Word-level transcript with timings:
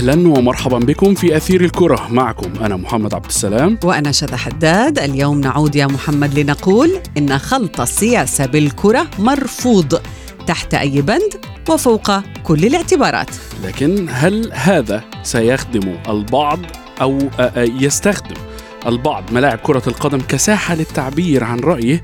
أهلا 0.00 0.28
ومرحبا 0.28 0.78
بكم 0.78 1.14
في 1.14 1.36
أثير 1.36 1.64
الكرة. 1.64 2.08
معكم 2.10 2.64
أنا 2.64 2.76
محمد 2.76 3.14
عبد 3.14 3.26
السلام. 3.26 3.78
وأنا 3.84 4.12
شذى 4.12 4.36
حداد. 4.36 4.98
اليوم 4.98 5.40
نعود 5.40 5.76
يا 5.76 5.86
محمد 5.86 6.38
لنقول 6.38 6.98
إن 7.18 7.38
خلط 7.38 7.80
السياسة 7.80 8.46
بالكرة 8.46 9.06
مرفوض 9.18 10.00
تحت 10.46 10.74
أي 10.74 11.02
بند 11.02 11.44
وفوق 11.68 12.18
كل 12.42 12.64
الاعتبارات. 12.66 13.30
لكن 13.64 14.06
هل 14.10 14.50
هذا 14.52 15.04
سيخدم 15.22 15.96
البعض 16.08 16.58
أو 17.00 17.18
يستخدم 17.56 18.36
البعض 18.86 19.24
ملاعب 19.32 19.58
كرة 19.58 19.82
القدم 19.86 20.20
كساحة 20.20 20.74
للتعبير 20.74 21.44
عن 21.44 21.60
رأيه؟ 21.60 22.02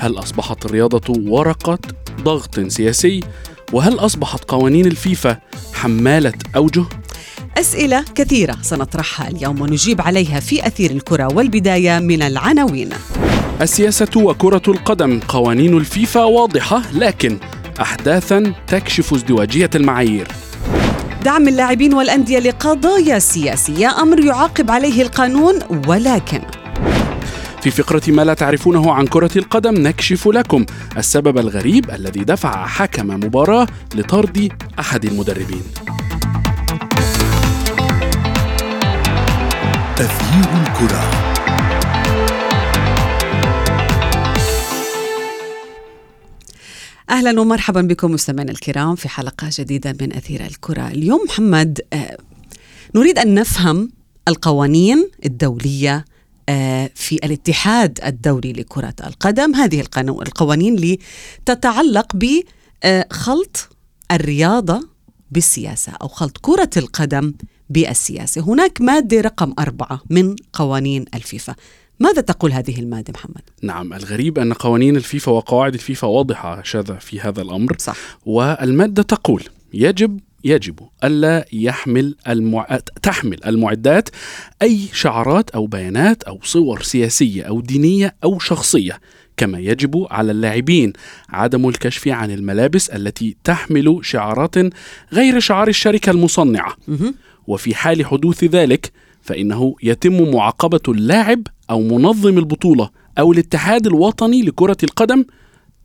هل 0.00 0.18
أصبحت 0.18 0.64
الرياضة 0.64 1.14
ورقة 1.30 1.78
ضغط 2.20 2.60
سياسي؟ 2.60 3.20
وهل 3.72 3.98
أصبحت 3.98 4.44
قوانين 4.44 4.86
الفيفا 4.86 5.36
حمالة 5.74 6.32
أوجه؟ 6.56 6.84
أسئلة 7.60 8.04
كثيرة 8.14 8.56
سنطرحها 8.62 9.28
اليوم 9.28 9.60
ونجيب 9.60 10.00
عليها 10.00 10.40
في 10.40 10.66
أثير 10.66 10.90
الكرة 10.90 11.34
والبداية 11.34 11.98
من 11.98 12.22
العناوين. 12.22 12.90
السياسة 13.60 14.08
وكرة 14.16 14.62
القدم 14.68 15.20
قوانين 15.28 15.76
الفيفا 15.76 16.24
واضحة 16.24 16.82
لكن 16.92 17.38
أحداثا 17.80 18.52
تكشف 18.66 19.14
ازدواجية 19.14 19.70
المعايير. 19.74 20.28
دعم 21.24 21.48
اللاعبين 21.48 21.94
والأندية 21.94 22.38
لقضايا 22.38 23.18
سياسية 23.18 24.02
أمر 24.02 24.24
يعاقب 24.24 24.70
عليه 24.70 25.02
القانون 25.02 25.58
ولكن 25.86 26.40
في 27.62 27.70
فقرة 27.70 28.02
ما 28.08 28.24
لا 28.24 28.34
تعرفونه 28.34 28.92
عن 28.92 29.06
كرة 29.06 29.38
القدم 29.38 29.74
نكشف 29.74 30.28
لكم 30.28 30.66
السبب 30.96 31.38
الغريب 31.38 31.90
الذي 31.90 32.24
دفع 32.24 32.66
حكم 32.66 33.06
مباراة 33.06 33.66
لطرد 33.94 34.52
أحد 34.78 35.04
المدربين. 35.04 35.62
تغيير 39.98 40.62
الكرة. 40.62 41.10
أهلا 47.10 47.40
ومرحبا 47.40 47.80
بكم 47.80 48.10
مستمعينا 48.10 48.52
الكرام 48.52 48.94
في 48.94 49.08
حلقة 49.08 49.50
جديدة 49.58 49.96
من 50.00 50.12
أثير 50.12 50.44
الكرة، 50.46 50.88
اليوم 50.88 51.24
محمد 51.24 51.80
آه، 51.92 52.18
نريد 52.94 53.18
أن 53.18 53.34
نفهم 53.34 53.90
القوانين 54.28 55.10
الدولية 55.24 56.04
آه، 56.48 56.90
في 56.94 57.14
الاتحاد 57.14 57.98
الدولي 58.04 58.52
لكرة 58.52 58.94
القدم، 59.06 59.54
هذه 59.54 59.84
القوانين 59.98 60.74
اللي 60.74 60.98
تتعلق 61.46 62.16
بخلط 62.16 63.68
آه، 64.10 64.14
الرياضة 64.14 64.88
بالسياسة 65.30 65.92
أو 66.02 66.08
خلط 66.08 66.38
كرة 66.40 66.70
القدم 66.76 67.34
بالسياسة. 67.70 68.40
هناك 68.40 68.80
مادة 68.80 69.20
رقم 69.20 69.54
أربعة 69.58 70.02
من 70.10 70.36
قوانين 70.52 71.04
الفيفا. 71.14 71.54
ماذا 72.00 72.20
تقول 72.20 72.52
هذه 72.52 72.80
المادة 72.80 73.12
محمد؟ 73.14 73.42
نعم 73.62 73.92
الغريب 73.92 74.38
أن 74.38 74.52
قوانين 74.52 74.96
الفيفا 74.96 75.32
وقواعد 75.32 75.74
الفيفا 75.74 76.06
واضحة 76.06 76.62
شذا 76.62 76.94
في 76.94 77.20
هذا 77.20 77.42
الأمر. 77.42 77.76
صح. 77.78 77.96
والمادة 78.26 79.02
تقول 79.02 79.42
يجب 79.74 80.20
يجب 80.44 80.80
ألا 81.04 81.44
يحمل 81.52 82.14
المع... 82.28 82.78
تحمل 83.02 83.44
المعدات 83.46 84.08
أي 84.62 84.80
شعارات 84.92 85.50
أو 85.50 85.66
بيانات 85.66 86.22
أو 86.22 86.40
صور 86.42 86.82
سياسية 86.82 87.42
أو 87.42 87.60
دينية 87.60 88.14
أو 88.24 88.38
شخصية 88.38 89.00
كما 89.36 89.58
يجب 89.58 90.06
على 90.10 90.32
اللاعبين 90.32 90.92
عدم 91.28 91.68
الكشف 91.68 92.08
عن 92.08 92.30
الملابس 92.30 92.90
التي 92.90 93.36
تحمل 93.44 93.98
شعارات 94.02 94.54
غير 95.12 95.40
شعار 95.40 95.68
الشركة 95.68 96.10
المصنعة. 96.10 96.76
وفي 97.48 97.74
حال 97.74 98.06
حدوث 98.06 98.44
ذلك 98.44 98.92
فإنه 99.22 99.74
يتم 99.82 100.30
معاقبة 100.34 100.80
اللاعب 100.88 101.42
أو 101.70 101.80
منظم 101.80 102.38
البطولة 102.38 102.90
أو 103.18 103.32
الاتحاد 103.32 103.86
الوطني 103.86 104.42
لكرة 104.42 104.76
القدم 104.82 105.24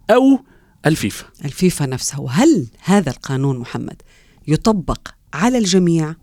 أو 0.09 0.39
الفيفا. 0.85 1.25
الفيفا 1.45 1.85
نفسه 1.85 2.21
وهل 2.21 2.67
هذا 2.83 3.09
القانون 3.09 3.59
محمد 3.59 4.01
يطبق 4.47 5.07
على 5.33 5.57
الجميع؟ 5.57 6.15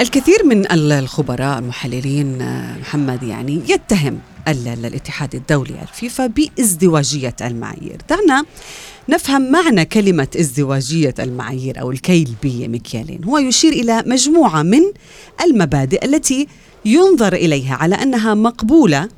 الكثير 0.00 0.44
من 0.44 0.72
الخبراء 0.72 1.58
المحللين 1.58 2.42
آه، 2.42 2.78
محمد 2.78 3.22
يعني 3.22 3.62
يتهم 3.68 4.18
الاتحاد 4.48 5.34
الدولي 5.34 5.82
الفيفا 5.82 6.26
بازدواجية 6.26 7.36
المعايير. 7.40 7.96
دعنا 8.10 8.44
نفهم 9.08 9.50
معنى 9.52 9.84
كلمة 9.84 10.28
ازدواجية 10.40 11.14
المعايير 11.18 11.80
أو 11.80 11.90
الكيل 11.90 12.34
بمكيالين 12.42 13.24
هو 13.24 13.38
يشير 13.38 13.72
إلى 13.72 14.02
مجموعة 14.06 14.62
من 14.62 14.82
المبادئ 15.44 16.04
التي 16.04 16.46
ينظر 16.84 17.32
إليها 17.32 17.74
على 17.74 17.94
أنها 17.94 18.34
مقبولة 18.34 19.08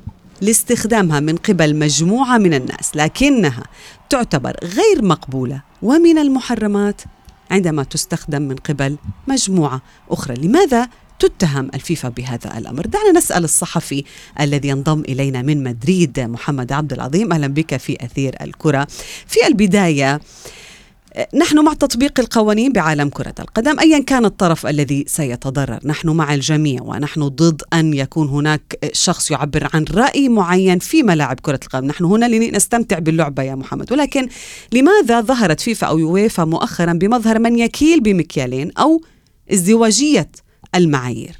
لاستخدامها 0.41 1.19
من 1.19 1.35
قبل 1.35 1.75
مجموعة 1.75 2.37
من 2.37 2.53
الناس 2.53 2.95
لكنها 2.95 3.63
تعتبر 4.09 4.55
غير 4.63 5.05
مقبولة 5.05 5.61
ومن 5.81 6.17
المحرمات 6.17 7.01
عندما 7.53 7.83
تستخدم 7.83 8.41
من 8.41 8.55
قبل 8.55 8.97
مجموعة 9.27 9.81
أخرى. 10.09 10.35
لماذا 10.35 10.89
تتهم 11.19 11.69
الفيفا 11.73 12.09
بهذا 12.09 12.57
الأمر؟ 12.57 12.85
دعنا 12.85 13.11
نسأل 13.11 13.43
الصحفي 13.43 14.03
الذي 14.39 14.67
ينضم 14.67 14.99
إلينا 14.99 15.41
من 15.41 15.63
مدريد 15.63 16.19
محمد 16.19 16.71
عبد 16.71 16.93
العظيم. 16.93 17.33
أهلا 17.33 17.47
بك 17.47 17.77
في 17.77 18.05
أثير 18.05 18.35
الكرة. 18.41 18.87
في 19.27 19.47
البداية 19.47 20.21
نحن 21.33 21.65
مع 21.65 21.73
تطبيق 21.73 22.19
القوانين 22.19 22.71
بعالم 22.71 23.09
كرة 23.09 23.33
القدم 23.39 23.79
أيا 23.79 24.03
كان 24.03 24.25
الطرف 24.25 24.67
الذي 24.67 25.03
سيتضرر. 25.07 25.79
نحن 25.85 26.09
مع 26.09 26.33
الجميع 26.33 26.81
ونحن 26.81 27.27
ضد 27.27 27.61
أن 27.73 27.93
يكون 27.93 28.27
هناك 28.27 28.61
شخص 28.93 29.31
يعبر 29.31 29.67
عن 29.73 29.85
رأي 29.95 30.29
معين 30.29 30.79
في 30.79 31.03
ملاعب 31.03 31.39
كرة 31.39 31.59
القدم. 31.63 31.87
نحن 31.87 32.05
هنا 32.05 32.25
لنستمتع 32.25 32.99
باللعبة 32.99 33.43
يا 33.43 33.55
محمد. 33.55 33.91
ولكن 33.91 34.27
لماذا 34.73 35.21
ظهرت 35.21 35.61
فيفا 35.61 35.87
أو 35.87 35.99
يويفا 35.99 36.45
مؤخرا 36.45 36.93
بمظهر 36.93 37.39
من 37.39 37.59
يكيل 37.59 38.01
بمكيالين 38.01 38.71
أو 38.79 39.01
ازدواجية 39.51 40.29
المعايير؟ 40.75 41.35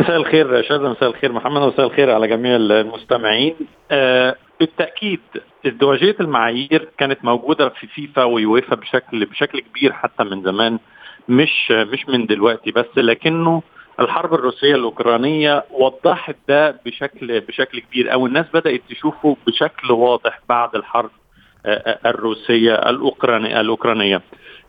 مساء 0.00 0.16
الخير 0.16 0.62
شذا 0.62 0.88
مساء 0.88 1.08
الخير 1.08 1.32
محمد 1.32 1.62
ومساء 1.62 1.86
الخير 1.86 2.10
على 2.10 2.28
جميع 2.28 2.56
المستمعين. 2.56 3.54
آه 3.90 4.36
بالتأكيد 4.60 5.20
ازدواجيه 5.66 6.16
المعايير 6.20 6.88
كانت 6.98 7.24
موجودة 7.24 7.68
في 7.68 7.86
فيفا 7.86 8.24
ويويفا 8.24 8.74
بشكل 8.76 9.24
بشكل 9.24 9.60
كبير 9.60 9.92
حتى 9.92 10.24
من 10.24 10.42
زمان 10.42 10.78
مش 11.28 11.70
مش 11.70 12.08
من 12.08 12.26
دلوقتي 12.26 12.70
بس 12.70 12.86
لكنه 12.96 13.62
الحرب 14.00 14.34
الروسية 14.34 14.74
الأوكرانية 14.74 15.64
وضحت 15.70 16.36
ده 16.48 16.80
بشكل 16.86 17.40
بشكل 17.40 17.78
كبير 17.80 18.12
أو 18.12 18.26
الناس 18.26 18.46
بدأت 18.54 18.80
تشوفه 18.90 19.36
بشكل 19.46 19.92
واضح 19.92 20.40
بعد 20.48 20.74
الحرب 20.76 21.10
الروسية 22.06 22.74
الاوكرانيه 22.74 23.60
الأوكرانية. 23.60 24.22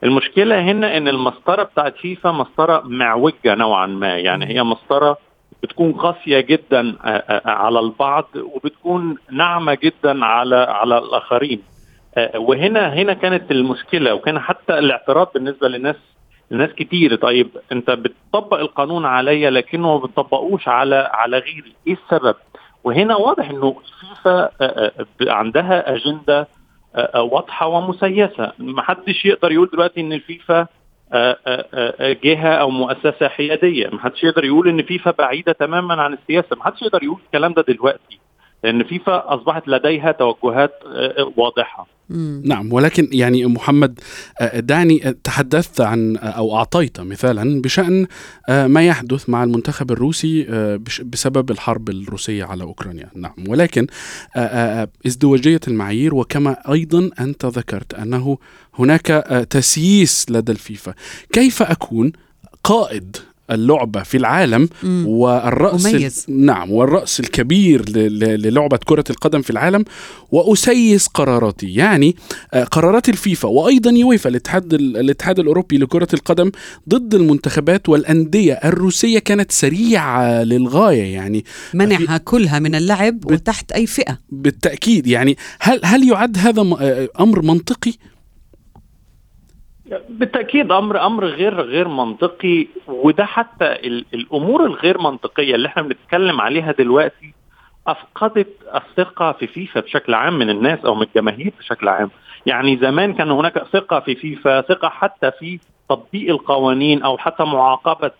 المشكلة 0.03 0.61
هنا 0.61 0.97
إن 0.97 1.07
المسطرة 1.07 1.63
بتاعت 1.63 1.95
فيفا 1.97 2.31
مسطرة 2.31 2.81
معوجة 2.85 3.55
نوعا 3.55 3.87
ما 3.87 4.17
يعني 4.17 4.45
هي 4.45 4.63
مسطرة 4.63 5.17
بتكون 5.63 5.91
قاسية 5.93 6.39
جدا 6.39 6.95
آه، 7.03 7.07
آه، 7.07 7.49
على 7.49 7.79
البعض 7.79 8.27
وبتكون 8.35 9.17
ناعمة 9.31 9.77
جدا 9.83 10.25
على 10.25 10.55
على 10.55 10.97
الآخرين. 10.97 11.61
آه، 12.17 12.39
وهنا 12.39 12.93
هنا 12.93 13.13
كانت 13.13 13.51
المشكلة 13.51 14.13
وكان 14.13 14.39
حتى 14.39 14.79
الاعتراض 14.79 15.31
بالنسبة 15.33 15.67
للناس 15.67 15.95
الناس 16.51 16.69
كتير. 16.69 17.15
طيب 17.15 17.49
أنت 17.71 17.91
بتطبق 17.91 18.59
القانون 18.59 19.05
عليا 19.05 19.49
لكنه 19.49 19.87
ما 19.87 20.05
بتطبقوش 20.05 20.67
على 20.67 21.09
على 21.13 21.37
غيري. 21.37 21.73
إيه 21.87 21.93
السبب؟ 22.03 22.35
وهنا 22.83 23.15
واضح 23.15 23.49
إنه 23.49 23.75
آه، 24.25 24.91
عندها 25.21 25.95
أجندة 25.95 26.47
واضحة 27.15 27.67
ومسيسة. 27.67 28.51
ما 28.59 28.81
حدش 28.81 29.25
يقدر 29.25 29.51
يقول 29.51 29.69
دلوقتي 29.73 30.01
إن 30.01 30.13
الفيفا 30.13 30.67
جهة 32.01 32.53
أو 32.53 32.69
مؤسسة 32.69 33.27
حيادية. 33.27 33.87
ما 33.87 33.99
حدش 33.99 34.23
يقدر 34.23 34.45
يقول 34.45 34.67
إن 34.69 34.83
فيفا 34.83 35.11
بعيده 35.11 35.51
تماما 35.51 36.01
عن 36.01 36.13
السياسة. 36.13 36.55
ما 36.55 36.63
حدش 36.63 36.81
يقدر 36.81 37.03
يقول 37.03 37.19
الكلام 37.25 37.53
ده 37.53 37.61
دلوقتي. 37.67 38.19
لأن 38.63 38.83
فيفا 38.83 39.33
أصبحت 39.33 39.67
لديها 39.67 40.11
توجهات 40.11 40.71
واضحة. 41.37 41.99
نعم 42.43 42.73
ولكن 42.73 43.09
يعني 43.11 43.45
محمد 43.45 43.99
آه، 44.41 44.59
دعني 44.59 44.99
تحدثت 45.23 45.81
عن 45.81 46.17
آه، 46.17 46.19
أو 46.19 46.55
أعطيت 46.55 46.99
مثالا 46.99 47.61
بشأن 47.61 48.07
آه، 48.49 48.67
ما 48.67 48.87
يحدث 48.87 49.29
مع 49.29 49.43
المنتخب 49.43 49.91
الروسي 49.91 50.43
بسبب 51.05 51.51
الحرب 51.51 51.89
الروسية 51.89 52.43
على 52.43 52.63
أوكرانيا. 52.63 53.09
نعم 53.15 53.33
ولكن 53.47 53.87
ازدواجية 55.05 55.59
المعايير 55.67 56.15
وكما 56.15 56.57
أيضا 56.71 57.09
أنت 57.19 57.45
ذكرت 57.45 57.93
أنه 57.93 58.37
هناك 58.79 59.05
تسييس 59.49 60.25
لدى 60.31 60.51
الفيفا. 60.51 60.93
كيف 61.31 61.61
أكون 61.61 62.11
قائد 62.63 63.17
اللعبة 63.51 64.03
في 64.03 64.17
العالم 64.17 64.69
مم. 64.83 65.03
والرأس 65.07 65.85
مميز. 65.85 66.25
نعم 66.29 66.71
والرأس 66.71 67.19
الكبير 67.19 67.89
للعبة 67.89 68.77
كرة 68.77 69.03
القدم 69.09 69.41
في 69.41 69.49
العالم 69.49 69.85
وأسيس 70.31 71.07
قراراتي. 71.07 71.73
يعني 71.73 72.15
آه، 72.53 72.63
قرارات 72.63 73.09
الفيفا 73.09 73.47
وأيضا 73.47 73.91
يويفا 73.91 74.29
الاتحاد 74.29 74.73
الاتحاد 74.73 75.39
الأوروبي 75.39 75.77
لكرة 75.77 76.07
القدم 76.13 76.51
ضد 76.89 77.15
المنتخبات 77.15 77.89
والأندية 77.89 78.53
الروسية 78.53 79.19
كانت 79.19 79.51
سريعة 79.51 80.43
للغاية. 80.43 81.13
يعني 81.13 81.45
منعها 81.73 82.17
كلها 82.17 82.59
من 82.59 82.75
اللعب 82.75 83.31
وتحت 83.31 83.71
أي 83.71 83.87
فئة. 83.87 84.17
بالتأكيد. 84.29 85.07
يعني 85.07 85.37
هل 85.59 85.81
هل 85.83 86.09
يعد 86.09 86.37
هذا 86.37 86.61
آه، 86.61 87.09
أمر 87.19 87.41
منطقي؟ 87.41 87.93
بالتأكيد 90.09 90.71
أمر 90.71 91.05
أمر 91.05 91.25
غير 91.25 91.61
غير 91.61 91.87
منطقي 91.87 92.67
وده 92.87 93.25
حتى 93.25 93.65
الأمور 94.13 94.65
الغير 94.65 95.01
منطقية 95.01 95.55
اللي 95.55 95.67
إحنا 95.67 95.81
بنتكلم 95.83 96.41
عليها 96.41 96.71
دلوقتي 96.71 97.33
أفقدت 97.87 98.47
الثقة 98.75 99.31
في 99.31 99.47
فيفا 99.47 99.79
بشكل 99.79 100.13
عام 100.13 100.37
من 100.39 100.49
الناس 100.49 100.79
أو 100.85 100.95
من 100.95 101.01
الجماهير 101.03 101.53
بشكل 101.59 101.87
عام. 101.87 102.09
يعني 102.45 102.77
زمان 102.77 103.13
كان 103.13 103.31
هناك 103.31 103.63
ثقة 103.73 103.99
في 103.99 104.15
فيفا 104.15 104.61
ثقة 104.61 104.89
حتى 104.89 105.31
في 105.39 105.59
تطبيق 105.89 106.29
القوانين 106.29 107.03
أو 107.03 107.17
حتى 107.17 107.43
معاقبة 107.43 108.11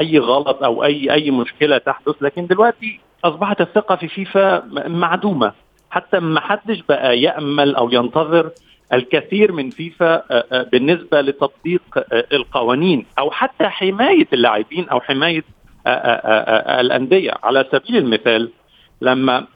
أي 0.00 0.18
غلط 0.18 0.62
أو 0.62 0.84
اي 0.84 1.12
أي 1.12 1.30
مشكلة 1.30 1.78
تحدث. 1.78 2.22
لكن 2.22 2.46
دلوقتي 2.46 3.00
أصبحت 3.24 3.60
الثقة 3.60 3.96
في 3.96 4.08
فيفا 4.08 4.62
معدومة. 4.88 5.52
حتى 5.90 6.18
ما 6.20 6.40
حدش 6.40 6.82
بقى 6.88 7.20
يأمل 7.20 7.74
أو 7.74 7.90
ينتظر 7.92 8.50
الكثير 8.94 9.52
من 9.52 9.70
فيفا 9.70 10.14
آه، 10.14 10.44
آه، 10.52 10.62
بالنسبة 10.72 11.20
لتطبيق 11.20 11.82
آه، 11.96 12.24
القوانين 12.32 13.06
أو 13.18 13.30
حتى 13.30 13.68
حماية 13.68 14.26
اللاعبين 14.32 14.88
أو 14.88 15.00
حماية 15.00 15.44
الأندية. 16.80 17.32
على 17.42 17.66
سبيل 17.72 17.96
المثال 17.96 18.50
لما 19.00 19.46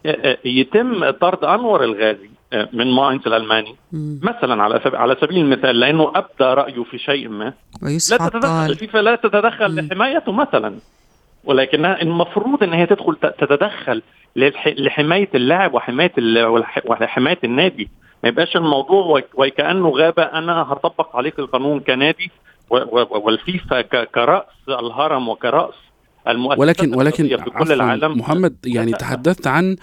يتم 0.45 1.11
طرد 1.11 1.45
أنور 1.45 1.85
الغازي 1.85 2.31
من 2.73 2.93
ماينز 2.93 3.27
الألماني 3.27 3.75
مثلا 4.23 4.63
على 4.63 4.81
على 4.85 5.17
سبيل 5.21 5.39
المثال 5.39 5.81
لأنه 5.81 6.13
أبدى 6.15 6.45
رأيه 6.61 6.83
في 6.83 6.99
شيء 6.99 7.29
ما. 7.29 7.53
لا 7.83 8.29
تتدخل 8.29 8.71
الفيفا 8.71 8.99
لا 8.99 9.17
تتدخل 9.17 9.75
لحمايته 9.75 10.33
مثلا. 10.33 10.75
ولكنها 11.45 12.03
المفروض 12.03 12.63
إن 12.63 12.73
هي 12.73 12.87
تدخل 12.87 13.17
تتدخل 13.17 14.03
لحماية 14.67 15.29
اللاعب 15.35 15.75
وحماية 15.75 16.13
وحماية 16.87 17.39
النادي. 17.45 17.89
ما 18.23 18.29
يبقاش 18.29 18.57
الموضوع 18.57 19.23
وكانه 19.35 19.89
غابة 19.91 20.23
أنا 20.23 20.63
هطبق 20.73 21.17
عليك 21.17 21.39
القانون 21.39 21.81
كنادي 21.81 22.31
والفيفا 23.11 23.81
كرأس 24.05 24.45
الهرم 24.69 25.29
وكرأس 25.29 25.75
ولكن 26.59 26.95
ولكن 26.95 27.29
في 27.29 27.51
كل 27.51 27.73
العالم. 27.73 28.19
محمد 28.19 28.57
يعني 28.77 28.93
تحدثت 29.03 29.47
عن 29.47 29.77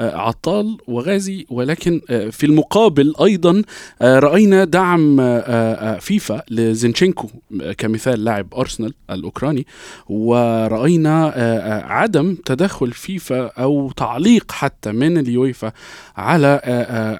آه، 0.00 0.16
عطال 0.16 0.78
والغازي 0.86 1.46
ولكن 1.50 2.00
آه، 2.10 2.28
في 2.28 2.46
المقابل 2.46 3.14
أيضا 3.22 3.62
آه، 4.02 4.18
رأينا 4.18 4.64
دعم 4.64 5.16
فيفا 5.98 6.42
لزينتشينكو 6.50 7.28
كمثال 7.78 8.24
لاعب 8.24 8.54
أرسنال 8.54 8.94
الأوكراني 9.10 9.66
ورأينا 10.08 11.32
عدم 11.86 12.36
تدخل 12.44 12.92
فيفا 12.92 13.46
أو 13.46 13.90
تعليق 13.90 14.52
حتى 14.52 14.92
من 14.92 15.18
اليويفا 15.18 15.72
على 16.16 16.60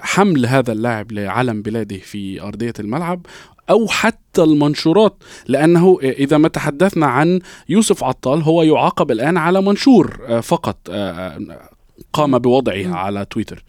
حمل 0.03 0.45
هذا 0.45 0.71
اللاعب 0.71 1.11
لعلم 1.11 1.61
بلاده 1.61 1.97
في 1.97 2.41
أرضية 2.41 2.73
الملعب. 2.79 3.25
أو 3.69 3.87
حتى 3.87 4.43
المنشورات 4.43 5.23
لأنه 5.47 5.97
إذا 6.01 6.37
ما 6.37 6.47
تحدثنا 6.47 7.05
عن 7.05 7.39
يوسف 7.69 8.03
عطال 8.03 8.41
هو 8.41 8.63
يعاقب 8.63 9.11
الآن 9.11 9.37
على 9.37 9.61
منشور 9.61 10.19
آه، 10.27 10.39
فقط 10.39 10.77
آه، 10.89 11.11
آه، 11.11 11.69
قام 12.13 12.37
بوضعه 12.37 12.95
على 12.95 13.25
تويتر. 13.25 13.63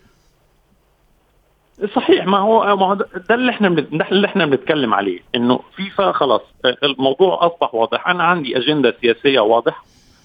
صحيح 1.94 2.26
ما 2.26 2.38
هو 2.38 2.76
ما 2.76 2.86
هو 2.86 2.94
ده 2.94 3.34
اللي 3.34 3.50
إحنا 3.50 3.68
ده 3.68 4.08
اللي 4.12 4.26
إحنا 4.26 4.46
بنتكلم 4.46 4.94
عليه 4.94 5.20
إنه 5.34 5.60
فيفا 5.76 6.12
خلاص 6.12 6.40
الموضوع 6.82 7.46
أصبح 7.46 7.74
واضح. 7.74 8.08
أنا 8.08 8.24
عندي 8.24 8.56
أجندة 8.56 8.96
سياسية 9.00 9.40
واضح 9.40 9.84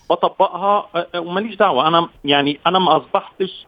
بطبقها 0.09 0.89
وماليش 1.15 1.55
دعوة. 1.55 1.87
أنا 1.87 2.09
يعني 2.25 2.59
أنا 2.67 2.79
ما 2.79 2.97
أصبحتش 2.97 3.65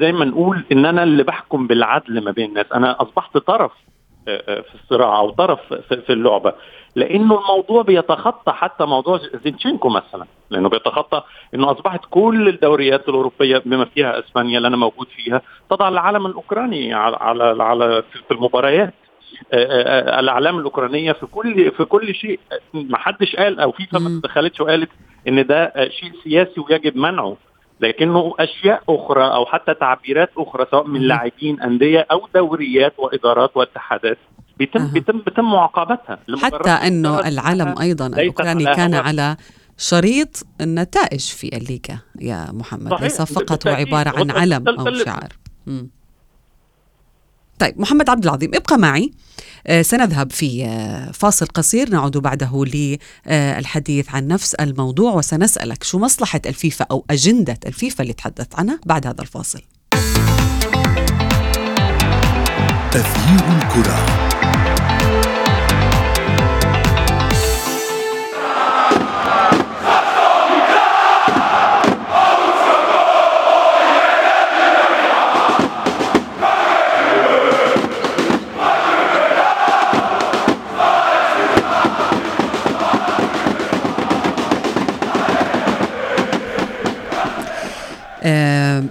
زي 0.00 0.12
ما 0.12 0.24
نقول 0.24 0.64
إن 0.72 0.86
أنا 0.86 1.02
اللي 1.02 1.22
بحكم 1.22 1.66
بالعدل 1.66 2.24
ما 2.24 2.30
بين 2.30 2.48
الناس. 2.48 2.66
أنا 2.72 3.02
أصبحت 3.02 3.38
طرف 3.38 3.72
في 4.26 4.74
الصراع 4.82 5.18
أو 5.18 5.30
طرف 5.30 5.74
في 5.88 6.12
اللعبة. 6.12 6.52
لأنه 6.96 7.38
الموضوع 7.40 7.82
بيتخطى 7.82 8.52
حتى 8.52 8.84
موضوع 8.84 9.20
زينشينكو 9.44 9.88
مثلا. 9.88 10.26
لأنه 10.50 10.68
بيتخطى 10.68 11.22
إنه 11.54 11.70
أصبحت 11.72 12.00
كل 12.10 12.48
الدوريات 12.48 13.08
الأوروبية 13.08 13.58
بما 13.66 13.84
فيها 13.84 14.18
إسبانيا 14.18 14.56
اللي 14.56 14.68
أنا 14.68 14.76
موجود 14.76 15.06
فيها 15.08 15.42
تضع 15.70 15.88
العلم 15.88 16.26
الأوكراني 16.26 16.94
على 16.94 17.16
على, 17.16 17.62
على 17.64 18.02
في 18.28 18.30
المباريات. 18.34 18.94
الأعلام 19.52 20.58
الأوكرانية 20.58 21.12
في 21.12 21.26
كل 21.26 21.70
في 21.70 21.84
كل 21.84 22.14
شيء. 22.14 22.40
ما 22.74 22.98
حدش 22.98 23.36
قال 23.36 23.60
أو 23.60 23.72
فيفا 23.72 23.98
ما 23.98 24.20
تدخلتش 24.20 24.60
وقالت 24.60 24.90
إن 25.28 25.46
ده 25.46 25.72
شيء 25.88 26.12
سياسي 26.24 26.60
ويجب 26.60 26.96
منعه. 26.96 27.36
لكنه 27.80 28.34
أشياء 28.38 28.82
أخرى 28.88 29.24
أو 29.24 29.46
حتى 29.46 29.74
تعبيرات 29.74 30.30
أخرى 30.36 30.66
سواء 30.70 30.86
من 30.86 31.00
لاعبين 31.00 31.60
أندية 31.60 32.06
أو 32.10 32.28
دوريات 32.34 32.94
وإدارات 32.98 33.56
واتحادات. 33.56 34.18
بيتم 34.58 34.86
بيتم 34.86 35.18
بيتم 35.18 35.44
معاقبتها 35.44 36.18
حتى 36.42 36.70
أنه 36.70 37.28
العلم 37.28 37.74
أيضا 37.80 38.06
الأوكراني 38.06 38.64
كان 38.64 38.94
على 38.94 39.36
شريط 39.78 40.46
النتائج 40.60 41.20
في 41.20 41.56
الليغا. 41.56 41.98
يا 42.20 42.52
محمد 42.52 42.90
صحيح. 42.90 43.02
ليس 43.02 43.22
فقط 43.22 43.66
هو 43.66 43.74
عباره 43.74 44.18
عن 44.18 44.30
علم 44.30 44.68
أو 44.68 44.94
شعار. 44.94 45.28
طيب 47.58 47.80
محمد 47.80 48.10
عبد 48.10 48.24
العظيم 48.24 48.50
ابقى 48.54 48.78
معي. 48.78 49.12
آه، 49.66 49.82
سنذهب 49.82 50.32
في 50.32 50.64
آه، 50.64 51.10
فاصل 51.10 51.46
قصير. 51.46 51.90
نعود 51.90 52.16
بعده 52.16 52.64
للحديث 52.64 54.14
عن 54.14 54.28
نفس 54.28 54.54
الموضوع 54.54 55.12
وسنسألك 55.12 55.84
شو 55.84 55.98
مصلحة 55.98 56.40
الفيفا 56.46 56.86
أو 56.90 57.04
أجندة 57.10 57.58
الفيفا 57.66 58.02
اللي 58.02 58.12
تحدثت 58.12 58.54
عنها 58.54 58.80
بعد 58.86 59.06
هذا 59.06 59.22
الفاصل. 59.22 59.60
تغيير 62.92 63.62
الكرة. 63.62 64.35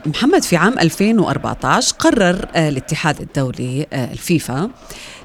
محمد 0.06 0.44
في 0.44 0.58
عام 0.58 0.80
2014 0.80 1.96
قرر 2.00 2.46
آه، 2.56 2.70
الاتحاد 2.70 3.22
الدولي 3.22 3.88
آه، 3.94 4.12
الفيفا 4.12 4.70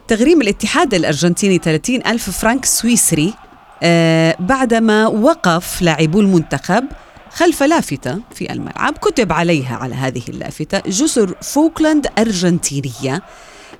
تغريم 0.08 0.42
الاتحاد 0.42 0.94
الأرجنتيني 0.94 1.58
30 1.58 2.06
ألف 2.06 2.30
فرنك 2.30 2.64
سويسري 2.64 3.34
آه، 3.82 4.36
بعدما 4.40 5.06
وقف 5.06 5.82
لاعبو 5.82 6.20
المنتخب 6.20 6.84
خلف 7.32 7.62
لافتة 7.62 8.20
في 8.34 8.52
الملعب 8.52 8.98
كتب 8.98 9.32
عليها 9.32 9.76
على 9.76 9.94
هذه 9.94 10.22
اللافتة 10.28 10.78
جزر 10.90 11.34
فوكلاند 11.42 12.06
أرجنتينية. 12.18 13.14
آه، 13.14 13.22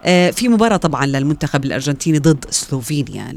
في 0.05 0.49
مباراة 0.49 0.77
طبعا 0.77 1.07
للمنتخب 1.07 1.65
الأرجنتيني 1.65 2.19
ضد 2.19 2.45
سلوفينيا. 2.51 3.31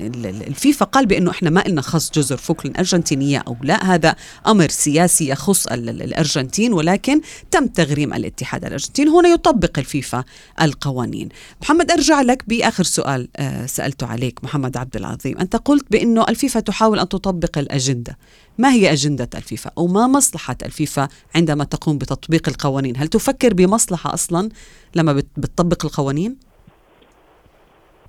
الفيفا 0.48 0.86
قال 0.86 1.06
بأنه 1.06 1.32
إحنا 1.32 1.50
ما 1.50 1.64
لنا 1.68 1.82
خص 1.82 2.12
جزر 2.12 2.38
فوكلند 2.38 2.78
أرجنتينية 2.78 3.44
أو 3.48 3.58
لا. 3.62 3.84
هذا 3.84 4.16
أمر 4.48 4.70
سياسي 4.70 5.30
يخص 5.30 5.68
الأرجنتين 5.68 6.74
ولكن 6.74 7.22
تم 7.52 7.68
تغريم 7.68 8.14
الاتحاد 8.14 8.66
الأرجنتيني 8.66 9.10
هنا 9.10 9.30
يطبق 9.30 9.80
الفيفا 9.80 10.24
القوانين. 10.62 11.30
محمد 11.62 11.92
أرجع 11.92 12.22
لك 12.22 12.44
بآخر 12.48 12.84
سؤال 12.84 13.28
آه، 13.36 13.66
سألته 13.66 14.08
عليك 14.08 14.44
محمد 14.44 14.78
عبد 14.78 14.96
العظيم. 14.96 15.38
أنت 15.38 15.56
قلت 15.56 15.86
بأنه 15.92 16.26
الفيفا 16.30 16.60
تحاول 16.60 17.00
أن 17.00 17.10
تطبق 17.10 17.58
الأجندة. 17.58 18.18
ما 18.58 18.72
هي 18.72 18.94
أجندة 18.94 19.30
الفيفا؟ 19.36 19.72
أو 19.78 19.88
ما 19.88 20.08
مصلحة 20.08 20.58
الفيفا 20.64 21.08
عندما 21.36 21.64
تقوم 21.64 21.98
بتطبيق 21.98 22.50
القوانين؟ 22.50 22.98
هل 22.98 23.08
تفكر 23.08 23.54
بمصلحة 23.54 24.14
أصلا 24.14 24.50
لما 24.96 25.14
بتطبق 25.14 25.86
القوانين؟ 25.86 26.53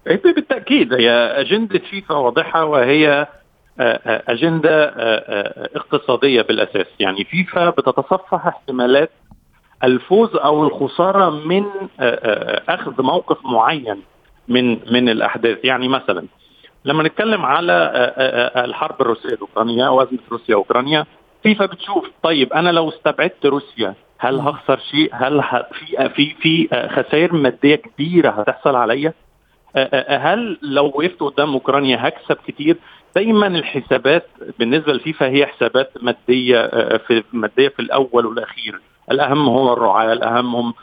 إيه، 0.06 0.22
بالتأكيد 0.22 0.94
هي 0.94 1.10
أجندة 1.10 1.78
فيفا 1.78 2.14
واضحة 2.14 2.64
وهي 2.64 3.26
آه، 3.80 4.00
آه، 4.06 4.22
أجندة 4.28 4.84
آه، 4.84 5.68
اقتصادية 5.76 6.42
بالأساس 6.42 6.86
يعني 7.00 7.24
فيفا 7.24 7.70
بتتصفح 7.70 8.46
احتمالات 8.46 9.10
الفوز 9.84 10.36
أو 10.36 10.64
الخسارة 10.66 11.30
من 11.30 11.64
أخذ 12.68 13.02
موقف 13.02 13.36
معين 13.44 14.02
من 14.48 14.92
من 14.92 15.08
الأحداث 15.08 15.64
يعني 15.64 15.88
مثلا 15.88 16.26
لما 16.84 17.02
نتكلم 17.02 17.46
على 17.46 17.72
الحرب 18.56 19.00
الروسية 19.00 19.28
الاوكرانيه 19.28 19.88
وأزمة 19.88 20.18
روسيا 20.32 20.56
وأوكرانيا 20.56 21.06
فيفا 21.42 21.66
بتشوف 21.66 22.10
طيب 22.22 22.52
أنا 22.52 22.70
لو 22.70 22.88
استبعدت 22.88 23.46
روسيا 23.46 23.94
هل 24.18 24.40
هخسر 24.40 24.78
شيء؟ 24.90 25.10
هل 25.12 25.42
في 25.72 26.08
في 26.08 26.34
في 26.34 26.68
خسائر 26.88 27.32
مادية 27.32 27.76
كبيرة 27.76 28.30
هتحصل 28.30 28.76
عليا؟ 28.76 29.12
هل 30.08 30.58
لو 30.62 30.86
وقفت 30.86 31.20
قدام 31.20 31.52
أوكرانيا 31.52 32.08
هكسب 32.08 32.36
كتير؟ 32.46 32.76
دايما 33.16 33.46
الحسابات 33.46 34.26
بالنسبة 34.58 34.92
للفيفا 34.92 35.26
هي 35.26 35.46
حسابات 35.46 35.92
مادية 36.02 36.66
في 36.96 37.22
مادية 37.32 37.68
في 37.68 37.80
الأول 37.80 38.26
والأخير، 38.26 38.80
الأهم 39.10 39.48
هو 39.48 39.72
الرعاة، 39.72 40.12
الأهم 40.12 40.56
هم 40.56 40.74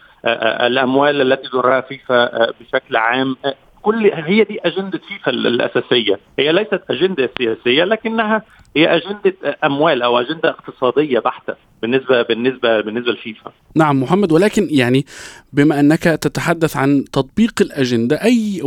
الأموال 0.66 1.22
التي 1.22 1.50
تدرها 1.50 1.82
فيفا 1.82 2.52
بشكل 2.52 2.96
عام 2.96 3.36
كل 3.82 4.12
هي 4.14 4.44
دي 4.44 4.60
أجندة 4.66 5.02
فيفا 5.08 5.32
الأساسية. 5.32 6.20
هي 6.40 6.52
ليست 6.52 6.82
أجندة 6.90 7.30
سياسية 7.38 7.84
لكنها 7.84 8.42
هي 8.76 8.96
أجندة 8.96 9.58
أموال 9.64 10.02
أو 10.02 10.20
أجندة 10.20 10.50
اقتصادية 10.50 11.20
بحتة 11.20 11.56
بالنسبة 11.82 12.22
بالنسبة 12.22 12.82
بالنسبة 12.82 13.12
لفيفا. 13.12 13.52
نعم 13.76 14.04
محمد 14.04 14.32
ولكن 14.32 14.68
يعني 14.72 15.06
بما 15.54 15.80
أنك 15.80 16.04
تتحدث 16.04 16.78
عن 16.78 17.06
تطبيق 17.14 17.54
الأجندة 17.62 18.16
أي 18.16 18.62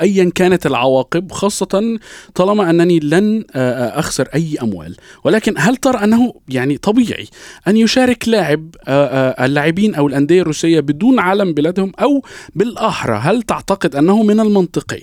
ايا 0.00 0.30
كانت 0.34 0.66
العواقب 0.66 1.32
خاصة 1.32 1.98
طالما 2.34 2.70
أنني 2.70 3.00
لن 3.02 3.44
أخسر 3.54 4.28
أي 4.34 4.56
أموال. 4.62 4.96
ولكن 5.24 5.54
هل 5.58 5.76
ترى 5.76 6.04
أنه 6.04 6.34
يعني 6.48 6.76
طبيعي 6.76 7.26
أن 7.68 7.76
يشارك 7.76 8.28
لاعب 8.28 8.74
اللاعبين 9.40 9.94
أو 9.94 10.08
الأندية 10.08 10.42
الروسية 10.42 10.80
بدون 10.80 11.18
علم 11.18 11.54
بلادهم 11.54 11.92
أو 12.02 12.22
بالأحرى؟ 12.54 13.16
هل 13.16 13.42
تعتقد 13.42 13.96
أنه 13.96 14.22
من 14.22 14.40
المنطقي. 14.50 15.02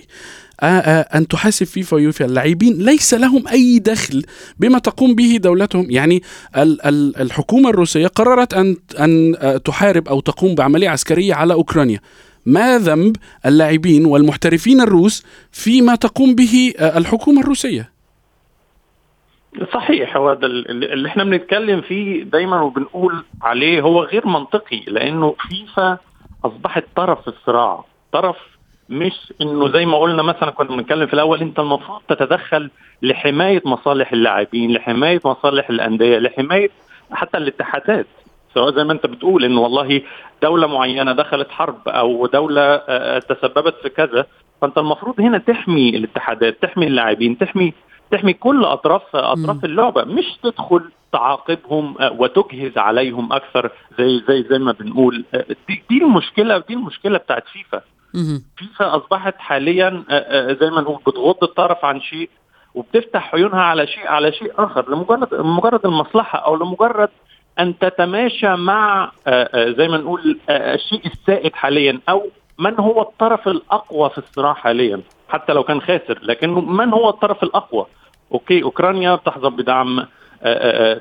آه، 0.60 0.66
آه، 0.66 1.18
أن 1.18 1.28
تحاسب 1.28 1.66
فيفا 1.66 1.96
ويوفي 1.96 2.24
اللاعبين. 2.24 2.78
ليس 2.78 3.14
لهم 3.14 3.48
أي 3.48 3.78
دخل 3.78 4.24
بما 4.58 4.78
تقوم 4.78 5.14
به 5.14 5.36
دولتهم. 5.42 5.90
يعني 5.90 6.22
الحكومة 7.20 7.70
الروسية 7.70 8.06
قررت 8.06 8.54
أن 8.54 8.76
أن 9.00 9.34
آه، 9.38 9.56
تحارب 9.56 10.08
أو 10.08 10.20
تقوم 10.20 10.54
بعملية 10.54 10.88
عسكرية 10.88 11.34
على 11.34 11.54
أوكرانيا. 11.54 12.00
ما 12.46 12.78
ذنب 12.78 13.16
اللاعبين 13.46 14.04
والمحترفين 14.06 14.80
الروس 14.80 15.24
فيما 15.52 15.94
تقوم 15.94 16.34
به 16.34 16.72
الحكومة 16.80 17.40
الروسية؟ 17.40 17.90
صحيح. 19.74 20.16
هو 20.16 20.34
ده 20.34 20.46
اللي 20.46 21.08
إحنا 21.08 21.24
بنتكلم 21.24 21.80
فيه 21.80 22.22
دايما 22.24 22.60
وبنقول 22.60 23.24
عليه 23.42 23.80
هو 23.80 24.02
غير 24.02 24.26
منطقي 24.26 24.80
لأنه 24.86 25.34
فيفا 25.48 25.98
أصبحت 26.44 26.84
طرف 26.96 27.20
في 27.22 27.28
الصراع 27.28 27.84
طرف 28.12 28.36
مش 28.88 29.32
إنه 29.42 29.68
زي 29.72 29.86
ما 29.86 29.98
قلنا 29.98 30.22
مثلا 30.22 30.50
كنا 30.50 30.68
بنتكلم 30.68 31.06
في 31.06 31.14
الأول 31.14 31.40
أنت 31.40 31.58
المفروض 31.58 32.00
تتدخل 32.08 32.70
لحماية 33.02 33.62
مصالح 33.64 34.12
اللاعبين 34.12 34.72
لحماية 34.72 35.20
مصالح 35.24 35.70
الأندية 35.70 36.18
لحماية 36.18 36.70
حتى 37.12 37.38
الاتحادات. 37.38 38.06
سواء 38.54 38.74
زي 38.74 38.84
ما 38.84 38.92
أنت 38.92 39.06
بتقول 39.06 39.44
إنه 39.44 39.60
والله 39.60 40.02
دولة 40.42 40.66
معينة 40.66 41.12
دخلت 41.12 41.50
حرب 41.50 41.88
أو 41.88 42.26
دولة 42.26 42.60
آه، 42.60 42.82
آه، 42.88 43.18
تسببت 43.18 43.74
في 43.82 43.88
كذا. 43.88 44.26
فأنت 44.60 44.78
المفروض 44.78 45.20
هنا 45.20 45.38
تحمي 45.38 45.88
الاتحادات 45.88 46.62
تحمي 46.62 46.86
اللاعبين 46.86 47.38
تحمي 47.38 47.72
تحمي 48.10 48.32
كل 48.32 48.64
أطراف 48.64 49.16
أطراف 49.16 49.64
اللعبة. 49.64 50.04
مش 50.04 50.24
تدخل 50.42 50.90
تعاقبهم 51.12 51.94
آه، 52.00 52.12
وتجهز 52.18 52.78
عليهم 52.78 53.32
أكثر 53.32 53.70
زي 53.98 54.20
زي 54.28 54.42
زي 54.50 54.58
ما 54.58 54.72
بنقول. 54.72 55.24
دي, 55.68 55.82
دي 55.90 55.98
المشكلة 56.02 56.58
دي 56.58 56.74
المشكلة 56.74 57.18
بتاعت 57.18 57.44
فيفا. 57.52 57.80
فيفا 58.56 58.96
أصبحت 58.96 59.34
حاليا 59.38 60.04
آه، 60.10 60.12
آه، 60.12 60.56
زي 60.60 60.70
ما 60.70 60.80
نقول 60.80 60.98
بتغض 61.06 61.36
الطرف 61.42 61.84
عن 61.84 62.00
شيء 62.00 62.30
وبتفتح 62.74 63.34
عيونها 63.34 63.62
على 63.62 63.86
شيء 63.86 64.06
على 64.08 64.32
شيء 64.32 64.52
آخر 64.58 64.90
لمجرد 64.90 65.34
مجرد 65.34 65.86
المصلحة 65.86 66.38
أو 66.38 66.56
لمجرد 66.56 67.08
أن 67.58 67.78
تتماشى 67.78 68.56
مع 68.56 69.12
آه، 69.26 69.70
زي 69.70 69.88
ما 69.88 69.96
نقول 69.96 70.38
الشيء 70.50 71.06
السائد 71.06 71.54
حاليا 71.54 72.00
أو 72.08 72.30
من 72.58 72.80
هو 72.80 73.02
الطرف 73.02 73.48
الأقوى 73.48 74.10
في 74.10 74.18
الصراع 74.18 74.52
حاليا 74.54 75.00
حتى 75.28 75.52
لو 75.52 75.62
كان 75.62 75.80
خاسر 75.80 76.18
لكن 76.22 76.50
من 76.50 76.92
هو 76.92 77.08
الطرف 77.08 77.42
الأقوى. 77.42 77.86
okay 78.32 78.62
أوكرانيا 78.62 79.14
بتحظى 79.14 79.50
بدعم 79.50 80.06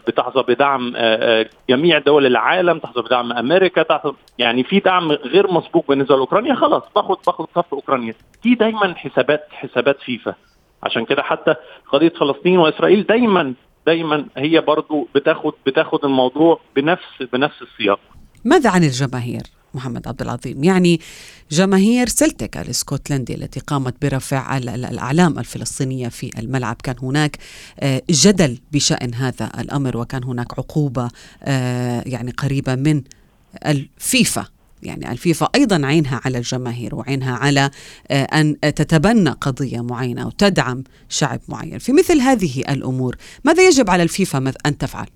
بتحظى 0.07 0.43
بدعم 0.47 0.93
آه، 0.95 1.49
جميع 1.69 1.99
دول 1.99 2.25
العالم 2.25 2.79
تحظى 2.79 3.01
بدعم 3.01 3.31
أمريكا 3.33 3.83
تحظى 3.83 4.13
يعني 4.37 4.63
في 4.63 4.79
دعم 4.79 5.11
غير 5.11 5.51
مسبوق 5.51 5.85
بالنسبة 5.89 6.15
لأوكرانيا 6.15 6.55
خلاص 6.55 6.83
باخد 6.95 7.17
باخد 7.27 7.47
صف 7.55 7.73
أوكرانيا. 7.73 8.13
دي 8.43 8.55
دايما 8.55 8.93
حسابات 8.95 9.47
حسابات 9.51 9.99
فيفا. 10.01 10.35
عشان 10.83 11.05
كده 11.05 11.23
حتى 11.23 11.55
قضية 11.91 12.09
فلسطين 12.09 12.57
وإسرائيل 12.57 13.03
دايما 13.03 13.53
دايما 13.85 14.25
هي 14.37 14.61
برضو 14.61 15.07
بتاخد 15.15 15.53
بتاخد 15.65 16.05
الموضوع 16.05 16.59
بنفس 16.75 17.23
بنفس 17.33 17.61
السياق. 17.61 17.99
ماذا 18.45 18.69
عن 18.69 18.83
الجماهير؟ 18.83 19.41
محمد 19.77 20.07
عبد 20.07 20.21
العظيم. 20.21 20.63
يعني 20.63 20.99
جماهير 21.51 22.07
سلتك 22.07 22.57
الاسكتلندي 22.57 23.35
التي 23.35 23.59
قامت 23.59 23.95
برفع 24.01 24.57
الأعلام 24.57 25.39
الفلسطينية 25.39 26.07
في 26.07 26.39
الملعب 26.39 26.75
كان 26.83 26.95
هناك 27.01 27.37
آه، 27.79 28.01
جدل 28.09 28.57
بشأن 28.71 29.13
هذا 29.13 29.51
الأمر 29.59 29.97
وكان 29.97 30.23
هناك 30.23 30.59
عقوبة 30.59 31.09
آه، 31.43 32.03
يعني 32.05 32.31
قريبة 32.31 32.75
من 32.75 33.01
الفيفا. 33.65 34.45
يعني 34.83 35.11
الفيفا 35.11 35.49
أيضا 35.55 35.85
عينها 35.85 36.21
على 36.25 36.37
الجماهير 36.37 36.95
وعينها 36.95 37.35
على 37.35 37.71
آه، 38.11 38.23
أن 38.23 38.59
تتبنى 38.59 39.29
قضية 39.29 39.81
معينة 39.81 40.27
وتدعم 40.27 40.83
شعب 41.09 41.39
معين. 41.47 41.79
في 41.79 41.93
مثل 41.93 42.21
هذه 42.21 42.59
الأمور 42.69 43.15
ماذا 43.43 43.67
يجب 43.67 43.89
على 43.89 44.03
الفيفا 44.03 44.53
أن 44.65 44.77
تفعل؟ 44.77 45.07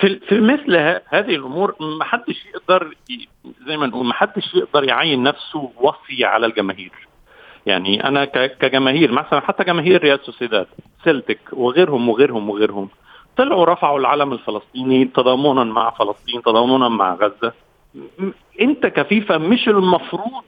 في 0.00 0.20
في 0.28 0.40
مثل 0.40 0.76
هذه 1.08 1.34
الأمور 1.34 1.74
ما 1.80 2.04
حدش 2.04 2.46
يقدر 2.54 2.94
زي 3.66 3.76
ما 3.76 3.86
نقول 3.86 4.06
ما 4.06 4.14
حدش 4.14 4.54
يقدر 4.54 4.84
يعين 4.84 5.22
نفسه 5.22 5.70
وصي 5.80 6.24
على 6.24 6.46
الجماهير. 6.46 6.92
يعني 7.66 8.08
أنا 8.08 8.24
كجماهير 8.24 9.12
مثلا 9.12 9.40
حتى 9.40 9.64
جماهير 9.64 10.02
ريال 10.02 10.20
سوسيداد 10.24 10.66
سلتك 11.04 11.40
وغيرهم 11.52 12.08
وغيرهم 12.08 12.50
وغيرهم 12.50 12.88
طلعوا 13.36 13.64
رفعوا 13.64 13.98
العلم 13.98 14.32
الفلسطيني 14.32 15.04
تضامنا 15.04 15.64
مع 15.64 15.90
فلسطين 15.90 16.42
تضامنا 16.42 16.88
مع 16.88 17.14
غزة. 17.14 17.52
أنت 18.60 18.86
كفيفا 18.86 19.38
مش 19.38 19.68
المفروض 19.68 20.42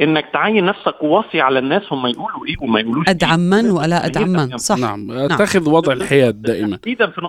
إنك 0.00 0.24
تعين 0.32 0.64
نفسك 0.64 1.02
وصي 1.02 1.40
على 1.40 1.58
الناس 1.58 1.92
هم 1.92 2.06
يقولوا 2.06 2.46
إيه 2.46 2.54
وما 2.62 2.80
يقولوش 2.80 3.08
ادعم 3.08 3.40
من 3.40 3.70
ولا 3.70 4.06
ادعم 4.06 4.28
من 4.28 4.58
صح. 4.58 4.78
نعم, 4.78 5.06
نعم. 5.06 5.32
أتخذ 5.32 5.70
وضع 5.70 5.92
الحياد 5.92 6.42
دائما. 6.42 6.76
تحديدا 6.76 7.06
في 7.06 7.20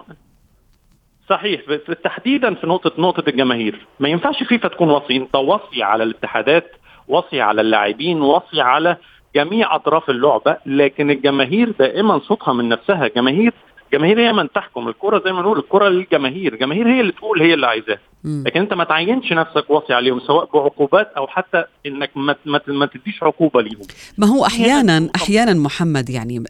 صحيح 1.30 1.62
تحديدا 2.04 2.54
في 2.54 2.68
نقطه 2.68 2.92
نقطة 3.02 3.30
الجماهير. 3.30 3.86
ما 4.00 4.10
ينفعش 4.10 4.44
فيفا 4.44 4.68
تكون 4.68 4.90
وصي 4.90 5.18
انت 5.18 5.36
وصي 5.36 5.84
على 5.84 6.04
الاتحادات 6.04 6.72
وصي 7.08 7.42
على 7.42 7.62
اللاعبين 7.62 8.22
وصي 8.22 8.62
على 8.62 8.98
جميع 9.36 9.76
أطراف 9.76 10.10
اللعبة 10.10 10.58
لكن 10.66 11.12
الجماهير 11.12 11.72
دائما 11.80 12.20
صوتها 12.20 12.54
من 12.54 12.70
نفسها. 12.70 13.08
جماهير 13.08 13.54
جماهير 13.94 14.20
هي 14.20 14.34
من 14.34 14.52
تحكم. 14.52 14.88
الكرة 14.88 15.22
زي 15.26 15.32
ما 15.34 15.42
نقول 15.42 15.58
الكرة 15.60 15.88
للجماهير. 15.90 16.54
الجماهير 16.54 16.88
هي 16.88 17.02
اللي 17.02 17.12
تقول 17.12 17.42
هي 17.42 17.54
اللي 17.54 17.68
عايزاها. 17.68 18.00
لكن 18.24 18.60
انت 18.60 18.74
ما 18.74 18.84
تعينش 18.84 19.32
نفسك 19.32 19.70
وصي 19.70 19.94
عليهم 19.94 20.20
سواء 20.20 20.50
بعقوبات 20.54 21.12
أو 21.18 21.28
حتى 21.28 21.64
إنك 21.86 22.12
ما 22.16 22.36
ما, 22.46 22.62
ما 22.68 22.86
تديش 22.86 23.24
عقوبة 23.24 23.62
ليهم. 23.62 23.82
ما 24.18 24.28
هو 24.28 24.46
أحيانا 24.46 25.10
أحيانا 25.16 25.54
محمد 25.54 26.10
يعني 26.10 26.44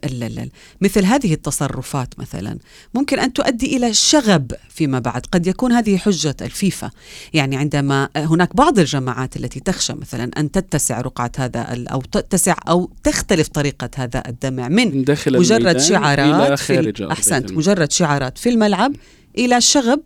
مثل 0.80 1.04
هذه 1.04 1.32
التصرفات 1.32 2.18
مثلا 2.18 2.58
ممكن 2.94 3.18
أن 3.18 3.32
تؤدي 3.32 3.76
إلى 3.76 3.94
شغب 3.94 4.52
فيما 4.68 4.98
بعد. 4.98 5.26
قد 5.32 5.46
يكون 5.46 5.72
هذه 5.72 5.96
حجة 5.96 6.36
الفيفا. 6.40 6.90
يعني 7.34 7.56
عندما 7.56 8.08
هناك 8.16 8.56
بعض 8.56 8.78
الجماعات 8.78 9.36
التي 9.36 9.60
تخشى 9.60 9.92
مثلا 9.92 10.30
أن 10.38 10.50
تتسع 10.50 11.00
رقعة 11.00 11.32
هذا 11.38 11.84
أو 11.92 12.00
تتسع 12.00 12.54
أو 12.68 12.90
تختلف 13.04 13.48
طريقة 13.48 13.90
هذا 13.96 14.22
الدمع 14.28 14.68
من 14.68 15.04
داخل 15.04 15.38
مجرد 15.38 15.78
شعارات 15.78 16.48
إلى 16.48 16.56
خارج 16.56 16.96
في 16.96 17.12
أحسنت 17.12 17.52
مجرد 17.52 17.92
شعارات 17.92 18.38
في 18.38 18.48
الملعب 18.48 18.92
إلى 19.38 19.60
شغب 19.60 20.00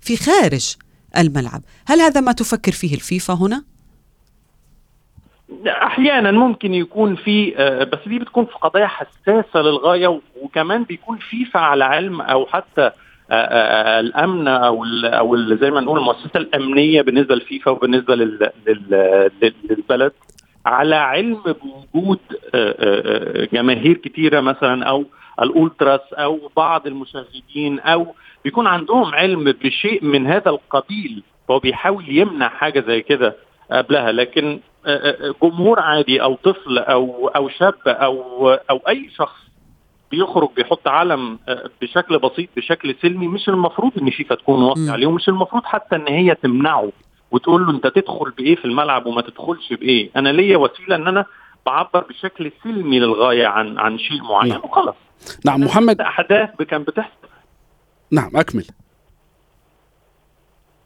في 0.00 0.16
خارج 0.16 0.74
الملعب 1.20 1.62
هل 1.86 2.00
هذا 2.00 2.20
ما 2.20 2.32
تفكر 2.32 2.72
فيه 2.72 2.94
الفيفا 2.94 3.34
هنا؟ 3.34 3.64
أحيانا 5.66 6.30
ممكن 6.30 6.74
يكون 6.74 7.16
في 7.16 7.58
آه، 7.58 7.84
بس 7.84 7.98
دي 8.06 8.18
بتكون 8.18 8.44
في 8.44 8.52
قضايا 8.52 8.86
حساسة 8.86 9.60
للغاية 9.60 10.20
وكمان 10.42 10.84
بيكون 10.84 11.18
فيفا 11.18 11.60
على 11.60 11.84
علم 11.84 12.20
أو 12.20 12.46
حتى 12.46 12.90
آه، 13.30 13.34
آه، 13.34 14.00
الأمن 14.00 14.48
أو 14.48 14.84
أو 15.04 15.54
زي 15.54 15.70
ما 15.70 15.80
نقول 15.80 15.98
المؤسسه 15.98 16.30
الأمنية 16.36 17.02
بالنسبة 17.02 17.34
للفيفا 17.34 17.70
وبالنسبة 17.70 18.14
للبلد 19.70 20.12
على 20.66 20.96
علم 20.96 21.42
بوجود 21.44 22.18
جماهير 23.52 23.96
كثيره 23.96 24.40
مثلا 24.40 24.84
أو 24.84 25.04
الالتراس 25.42 26.12
أو 26.12 26.50
بعض 26.56 26.86
المشاهدين 26.86 27.80
أو 27.80 28.14
بيكون 28.44 28.66
عندهم 28.66 29.14
علم 29.14 29.44
بشيء 29.44 30.04
من 30.04 30.26
هذا 30.26 30.50
القبيل 30.50 31.22
فهو 31.48 31.58
بيحاول 31.58 32.04
يمنع 32.08 32.48
حاجة 32.48 32.84
زي 32.86 33.00
كده 33.00 33.36
قبلها. 33.72 34.12
لكن 34.12 34.60
آه، 34.86 34.88
آه، 34.88 35.34
جمهور 35.42 35.80
عادي 35.80 36.22
أو 36.22 36.34
طفل 36.34 36.78
أو 36.78 37.28
أو 37.28 37.48
شاب 37.48 37.74
أو 37.86 38.50
أو 38.50 38.76
أي 38.76 39.10
شخص 39.16 39.44
بيخرج 40.10 40.48
بيحط 40.56 40.88
علم 40.88 41.38
آه، 41.48 41.70
بشكل 41.82 42.18
بسيط 42.18 42.48
بشكل 42.56 42.94
سلمي 43.02 43.28
مش 43.28 43.48
المفروض 43.48 43.92
إن 43.98 44.10
فيفا 44.10 44.34
تكون 44.34 44.62
واطيه 44.62 44.90
عليه 44.90 45.06
ومش 45.06 45.28
المفروض 45.28 45.64
حتى 45.64 45.96
إن 45.96 46.08
هي 46.08 46.34
تمنعه 46.34 46.92
وتقول 47.30 47.66
له 47.66 47.70
أنت 47.70 47.86
تدخل 47.86 48.30
بإيه 48.30 48.56
في 48.56 48.64
الملعب 48.64 49.06
وما 49.06 49.22
تدخلش 49.22 49.72
بإيه. 49.72 50.10
أنا 50.16 50.28
ليا 50.28 50.56
وسيلة 50.56 50.96
إن 50.96 51.08
أنا 51.08 51.24
بعبر 51.66 52.04
بشكل 52.08 52.52
سلمي 52.64 52.98
للغاية 52.98 53.46
عن 53.46 53.78
عن 53.78 53.98
شيء 53.98 54.22
معين 54.22 54.52
نعم. 54.52 54.60
وخلاص. 54.64 54.94
نعم 55.46 55.60
محمد. 55.60 56.00
أحداث 56.00 56.62
كان 56.62 56.82
بتحصل 56.82 57.23
نعم 58.14 58.36
أكمل 58.36 58.64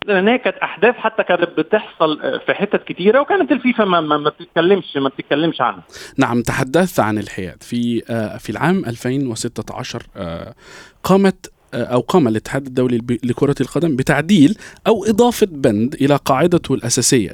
لأن 0.05 0.29
هي 0.29 0.39
كانت 0.39 0.57
أحداث 0.57 0.95
حتى 0.95 1.23
كانت 1.23 1.51
بتحصل 1.59 2.41
في 2.47 2.55
حتت 2.55 2.85
كتيرة 2.85 3.21
وكانت 3.21 3.53
الفيفا 3.53 3.85
ما, 3.85 4.01
ما, 4.01 4.17
ما 4.17 4.31
بتتكلمش 4.31 4.97
ما 4.97 5.09
بتتكلمش 5.09 5.61
عنها. 5.61 5.83
نعم 6.19 6.43
تحدثت 6.43 7.01
عن 7.01 7.19
الحياد 7.19 7.63
في 7.63 8.03
آه، 8.11 8.37
في 8.37 8.51
العام 8.51 8.85
2016 8.85 10.03
آه، 10.17 10.55
قامت 11.03 11.47
آه، 11.47 11.58
أو 11.75 12.01
قام 12.01 12.29
الاتحاد 12.29 12.67
الدولي 12.67 13.19
لكرة 13.25 13.55
القدم 13.61 13.97
بتعديل 13.97 14.59
أو 14.87 15.05
إضافة 15.05 15.47
بند 15.47 15.95
إلى 15.95 16.17
قاعدته 16.17 16.75
الأساسية 16.75 17.31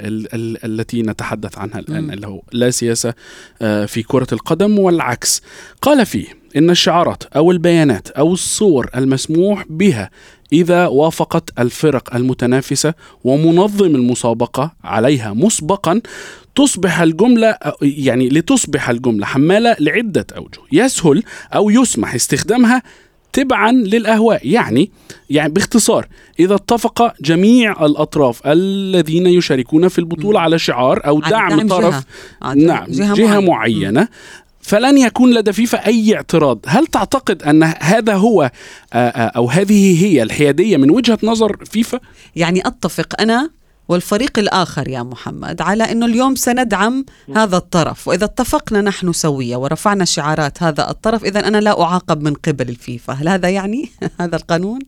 التي 0.65 1.01
نتحدث 1.01 1.57
عنها 1.57 1.79
الآن 1.79 2.11
اللي 2.11 2.27
هو 2.27 2.41
لا 2.51 2.69
سياسة 2.69 3.13
في 3.59 4.03
كرة 4.07 4.27
القدم 4.31 4.79
والعكس. 4.79 5.41
قال 5.81 6.05
فيه 6.05 6.27
إن 6.57 6.69
الشعارات 6.69 7.23
أو 7.23 7.51
البيانات 7.51 8.07
أو 8.09 8.33
الصور 8.33 8.89
المسموح 8.95 9.65
بها 9.69 10.09
إذا 10.53 10.87
وافقت 10.87 11.59
الفرق 11.59 12.15
المتنافسة 12.15 12.93
ومنظم 13.23 13.95
المسابقة 13.95 14.75
عليها 14.83 15.33
مسبقا 15.33 16.01
تصبح 16.55 16.99
الجملة 17.01 17.57
يعني 17.81 18.29
لتصبح 18.29 18.89
الجملة 18.89 19.25
حمالة 19.25 19.75
لعدة 19.79 20.25
أوجه 20.37 20.59
يسهل 20.71 21.23
أو 21.55 21.69
يسمح 21.69 22.15
استخدامها 22.15 22.83
تبعا 23.35 23.71
للأهواء 23.71 24.47
يعني 24.47 24.91
يعني 25.29 25.53
باختصار 25.53 26.07
إذا 26.39 26.55
اتفق 26.55 27.13
جميع 27.21 27.85
الأطراف 27.85 28.41
الذين 28.45 29.27
يشاركون 29.27 29.87
في 29.87 29.99
البطولة 29.99 30.39
على 30.39 30.59
شعار 30.59 31.07
أو 31.07 31.19
دعم, 31.19 31.67
طرف 31.67 32.03
جهة. 32.43 32.53
نعم 32.53 32.85
جهة, 32.89 33.13
جهة 33.13 33.39
معينة 33.39 34.07
فلن 34.61 34.97
يكون 34.97 35.33
لدى 35.33 35.53
فيفا 35.53 35.85
أي 35.85 36.15
اعتراض 36.15 36.59
هل 36.67 36.87
تعتقد 36.87 37.43
أن 37.43 37.63
هذا 37.63 38.13
هو 38.13 38.51
أو 38.93 39.49
هذه 39.49 40.05
هي 40.05 40.23
الحيادية 40.23 40.77
من 40.77 40.89
وجهة 40.89 41.19
نظر 41.23 41.57
فيفا؟ 41.65 41.99
يعني 42.35 42.67
أتفق 42.67 43.21
أنا 43.21 43.49
والفريق 43.89 44.39
الآخر 44.39 44.87
يا 44.87 45.03
محمد 45.03 45.61
على 45.61 45.83
أنه 45.83 46.05
اليوم 46.05 46.35
سندعم 46.35 47.05
هذا 47.35 47.57
الطرف 47.57 48.07
وإذا 48.07 48.25
اتفقنا 48.25 48.81
نحن 48.81 49.11
سويا 49.11 49.57
ورفعنا 49.57 50.05
شعارات 50.05 50.63
هذا 50.63 50.89
الطرف 50.89 51.23
إذا 51.23 51.47
أنا 51.47 51.57
لا 51.57 51.81
أعاقب 51.81 52.21
من 52.21 52.33
قبل 52.33 52.69
الفيفا 52.69 53.13
هل 53.13 53.27
هذا 53.27 53.49
يعني 53.49 53.85
هذا 54.21 54.35
القانون؟ 54.35 54.79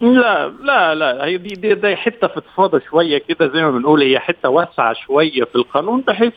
لا 0.00 0.48
لا 0.48 0.94
لا 0.94 1.24
هي 1.24 1.36
دي 1.36 1.54
دي, 1.54 1.74
دي 1.74 1.96
حتة 1.96 2.28
فضفاضه 2.28 2.80
شوية 2.90 3.18
كده 3.18 3.48
زي 3.54 3.62
ما 3.62 3.70
بنقول 3.70 4.02
هي 4.02 4.18
حتة 4.18 4.48
واسعة 4.48 4.92
شوية 5.06 5.44
في 5.44 5.54
القانون 5.54 6.00
بحيث 6.00 6.32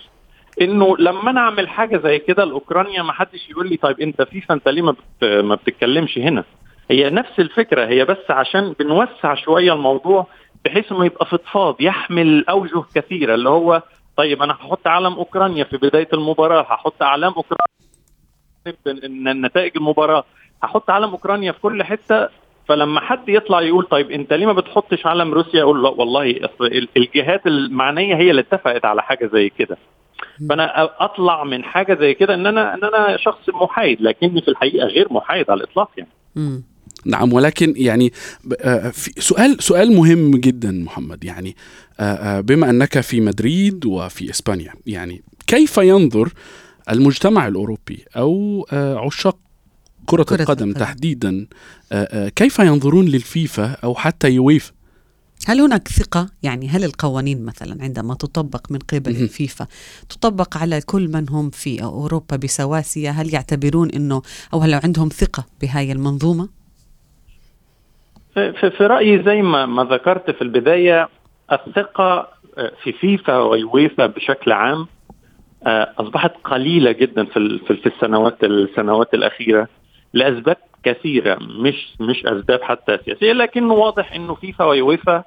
إنه 0.62 0.98
لما 1.00 1.32
أنا 1.32 1.40
أعمل 1.40 1.70
حاجة 1.70 2.02
زي 2.04 2.20
كده 2.20 2.44
لأوكرانيا 2.44 3.02
ما 3.02 3.14
حدش 3.14 3.50
يقول 3.50 3.70
لي 3.70 3.78
طيب 3.78 4.00
أنت 4.00 4.22
فيفا 4.22 4.54
أنت 4.54 4.68
ليه 4.68 4.82
ما. 4.82 4.96
ما 5.22 5.56
بتتكلمش 5.56 6.18
هنا 6.18 6.44
هي 6.92 7.10
نفس 7.10 7.40
الفكرة 7.40 7.86
هي 7.86 8.06
بس 8.06 8.32
عشان 8.32 8.76
بنوسع 8.80 9.36
شوية 9.36 9.74
الموضوع 9.74 10.28
بحيث 10.66 10.92
إنه 10.92 11.06
يبقى 11.06 11.26
فضفاض 11.26 11.76
يحمل 11.82 12.46
أوجه 12.50 12.84
كثيرة 12.96 13.36
اللي 13.36 13.50
هو 13.50 13.84
طيب 14.18 14.42
أنا 14.44 14.54
هحط 14.54 14.88
علم 14.88 15.14
أوكرانيا 15.14 15.64
في 15.64 15.78
بداية 15.78 16.08
المباراة 16.14 16.62
هحط 16.62 17.02
اعلام 17.04 17.34
أوكرانيا 17.34 17.66
ان 19.06 19.46
نتائج 19.46 19.72
المباراة 19.78 20.24
هحط 20.64 20.90
علم 20.90 21.10
أوكرانيا 21.10 21.52
في 21.52 21.60
كل 21.60 21.84
حتة 21.84 22.30
فلما 22.68 23.00
حد 23.00 23.30
يطلع 23.30 23.62
يقول 23.62 23.86
طيب 23.86 24.12
أنت 24.12 24.34
ليه 24.34 24.46
ما 24.46 24.54
بتحطش 24.54 25.06
علم 25.06 25.34
روسيا؟ 25.34 25.62
أقول 25.64 25.84
لا 25.84 25.90
والله 25.90 26.40
الجهات 26.98 27.48
المعنية 27.48 28.16
هي 28.16 28.30
اللي 28.32 28.42
اتفقت 28.42 28.86
على 28.86 29.02
حاجة 29.04 29.26
زي 29.34 29.50
كده. 29.50 29.78
فأنا 30.50 30.90
أطلع 31.06 31.44
من 31.44 31.64
حاجة 31.64 31.94
زي 31.94 32.14
كده 32.14 32.34
إن 32.34 32.48
أنا 32.48 32.74
إن 32.74 32.84
أنا 32.84 33.18
شخص 33.18 33.50
محايد 33.50 34.02
لكني 34.02 34.42
في 34.42 34.48
الحقيقة 34.48 34.88
غير 34.88 35.14
محايد 35.14 35.50
على 35.52 35.58
الإطلاق 35.64 35.90
يعني. 35.98 36.10
نعم 37.06 37.34
ولكن 37.34 37.74
يعني 37.78 38.14
آه، 38.60 38.94
سؤال 39.20 39.58
سؤال 39.60 39.96
مهم 39.96 40.32
جدا 40.32 40.72
محمد. 40.72 41.24
يعني 41.24 41.56
آه، 42.00 42.04
آه، 42.04 42.42
بما 42.42 42.70
أنك 42.70 43.00
في 43.00 43.22
مدريد 43.22 43.86
وفي 43.86 44.30
إسبانيا 44.30 44.74
يعني 44.86 45.24
كيف 45.48 45.78
ينظر 45.78 46.34
المجتمع 46.90 47.48
الأوروبي 47.48 48.06
أو 48.18 48.66
عشاق 48.72 49.38
كرة, 50.06 50.24
كرة 50.24 50.42
القدم 50.42 50.74
تحديدا 50.74 51.48
كيف 52.36 52.60
ينظرون 52.60 53.06
للفيفا 53.06 53.66
أو 53.84 53.96
حتى 53.96 54.32
يويفا 54.32 54.72
هل 55.48 55.62
هناك 55.62 55.88
ثقة؟ 55.88 56.30
يعني 56.44 56.70
هل 56.70 56.84
القوانين 56.84 57.46
مثلا 57.46 57.84
عندما 57.84 58.14
تطبق 58.16 58.72
من 58.72 58.80
قبل 58.80 59.12
الفيفا 59.12 59.68
تطبق 60.10 60.58
على 60.58 60.82
كل 60.82 61.08
من 61.08 61.30
هم 61.30 61.50
في 61.50 61.84
أوروبا 61.84 62.36
بسواسية 62.36 63.10
هل 63.10 63.34
يعتبرون 63.34 63.90
أنه 63.90 64.22
أو 64.54 64.60
هل 64.60 64.74
عندهم 64.74 65.10
ثقة 65.10 65.46
بهاي 65.62 65.92
المنظومة؟ 65.92 66.65
في, 68.36 68.72
في 68.72 68.86
رأيي 68.86 69.24
زي 69.24 69.42
ما, 69.42 69.66
ما 69.66 69.84
ذكرت 69.84 70.32
في 70.32 70.42
البداية 70.42 71.10
الثقة 71.52 72.28
آه، 72.58 72.72
في 72.84 72.92
فيفا 72.92 73.38
ويويفا 73.38 74.06
بشكل 74.06 74.52
عام 74.52 74.88
آه، 75.68 75.94
أصبحت 76.00 76.32
قليلة 76.44 76.92
جدا 76.92 77.26
في 77.26 77.60
في 77.68 77.86
السنوات 77.86 78.44
السنوات 78.44 79.14
الأخيرة 79.14 79.68
لأسباب 80.14 80.58
كثيرة 80.84 81.38
مش 81.42 81.94
مش 82.00 82.26
أسباب 82.26 82.62
حتى 82.64 82.98
سياسية 83.06 83.34
لكن 83.34 83.70
واضح 83.70 84.14
إنه 84.14 84.36
فيفا 84.36 84.66
ويويفا 84.66 85.24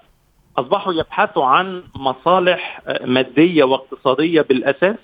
أصبحوا 0.59 0.93
يبحثوا 0.93 1.45
عن 1.45 1.83
مصالح 1.95 2.83
آه، 2.87 3.07
مادية 3.07 3.65
واقتصادية 3.65 4.41
بالأساس 4.41 4.97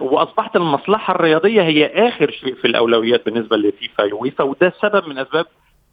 وأصبحت 0.00 0.56
المصلحة 0.56 1.14
الرياضية 1.14 1.62
هي 1.62 1.86
آخر 1.86 2.30
شيء 2.30 2.54
في 2.54 2.64
الأولويات 2.64 3.24
بالنسبة 3.24 3.56
لفيفا 3.56 4.04
ويويفا 4.04 4.44
وده 4.44 4.72
سبب 4.80 5.08
من 5.08 5.18
أسباب 5.18 5.46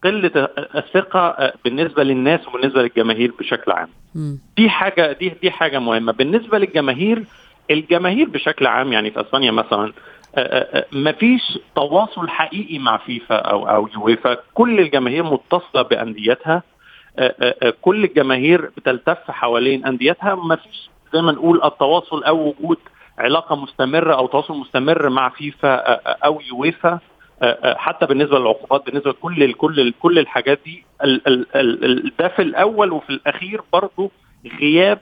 قلة 0.03 0.31
الثقة 0.75 1.53
بالنسبة 1.65 2.03
للناس 2.03 2.47
وبالنسبة 2.47 2.81
للجماهير 2.81 3.31
بشكل 3.39 3.71
عام. 3.71 3.89
دي 4.57 4.69
حاجة 4.69 5.11
دي 5.11 5.29
دي 5.41 5.51
حاجة 5.51 5.79
مهمة. 5.79 6.11
بالنسبة 6.11 6.57
للجماهير 6.57 7.23
الجماهير 7.71 8.29
بشكل 8.29 8.67
عام 8.67 8.93
يعني 8.93 9.11
في 9.11 9.21
أسبانيا 9.21 9.51
مثلا 9.51 9.93
آه، 10.35 10.39
آه، 10.39 10.77
آه، 10.79 10.85
ما 10.91 11.11
فيش 11.11 11.59
تواصل 11.75 12.29
حقيقي 12.29 12.79
مع 12.79 12.97
فيفا 12.97 13.35
أو 13.35 13.69
أو 13.69 13.89
يويفا. 13.95 14.37
كل 14.53 14.79
الجماهير 14.79 15.23
متصلة 15.23 15.81
بأنديتها. 15.81 16.63
كل 17.81 18.03
الجماهير 18.03 18.71
بتلتف 18.77 19.31
حوالين 19.31 19.85
أنديتها. 19.85 20.35
ما 20.35 20.55
فيش 20.55 20.89
زي 21.13 21.21
ما 21.21 21.31
نقول 21.31 21.63
التواصل 21.63 22.23
أو 22.23 22.47
وجود 22.47 22.77
علاقة 23.17 23.55
مستمرة 23.55 24.13
أو 24.13 24.27
تواصل 24.27 24.57
مستمر 24.57 25.09
مع 25.09 25.29
فيفا 25.29 25.75
أو 26.25 26.41
يويفا. 26.51 26.99
حتى 27.63 28.05
بالنسبة 28.05 28.39
للعقوبات 28.39 28.85
بالنسبة 28.85 29.09
لكل 29.11 29.53
كل 29.53 29.93
كل 29.99 30.19
الحاجات 30.19 30.59
دي 30.65 30.83
ده 32.19 32.27
في 32.27 32.41
الأول 32.41 32.91
وفي 32.91 33.09
الأخير 33.09 33.61
برضه 33.73 34.11
غياب 34.61 34.99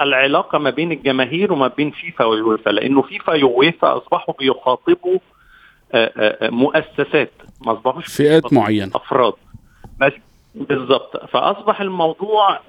العلاقة 0.00 0.58
ما 0.58 0.70
بين 0.70 0.92
الجماهير 0.92 1.52
وما 1.52 1.68
بين 1.68 1.90
فيفا 1.90 2.24
ويويفا 2.24 2.70
لأنه 2.70 3.02
فيفا 3.02 3.32
ويويفا 3.32 3.96
أصبحوا 3.96 4.34
بيخاطبوا 4.38 5.18
مؤسسات 6.42 7.32
ما 7.66 7.72
أصبحوش 7.72 8.16
فئات 8.16 8.52
معينة. 8.52 8.90
أفراد. 8.94 9.32
ماشي 10.00 10.20
بالظبط. 10.54 11.26
فأصبح 11.26 11.80
الموضوع 11.80 12.60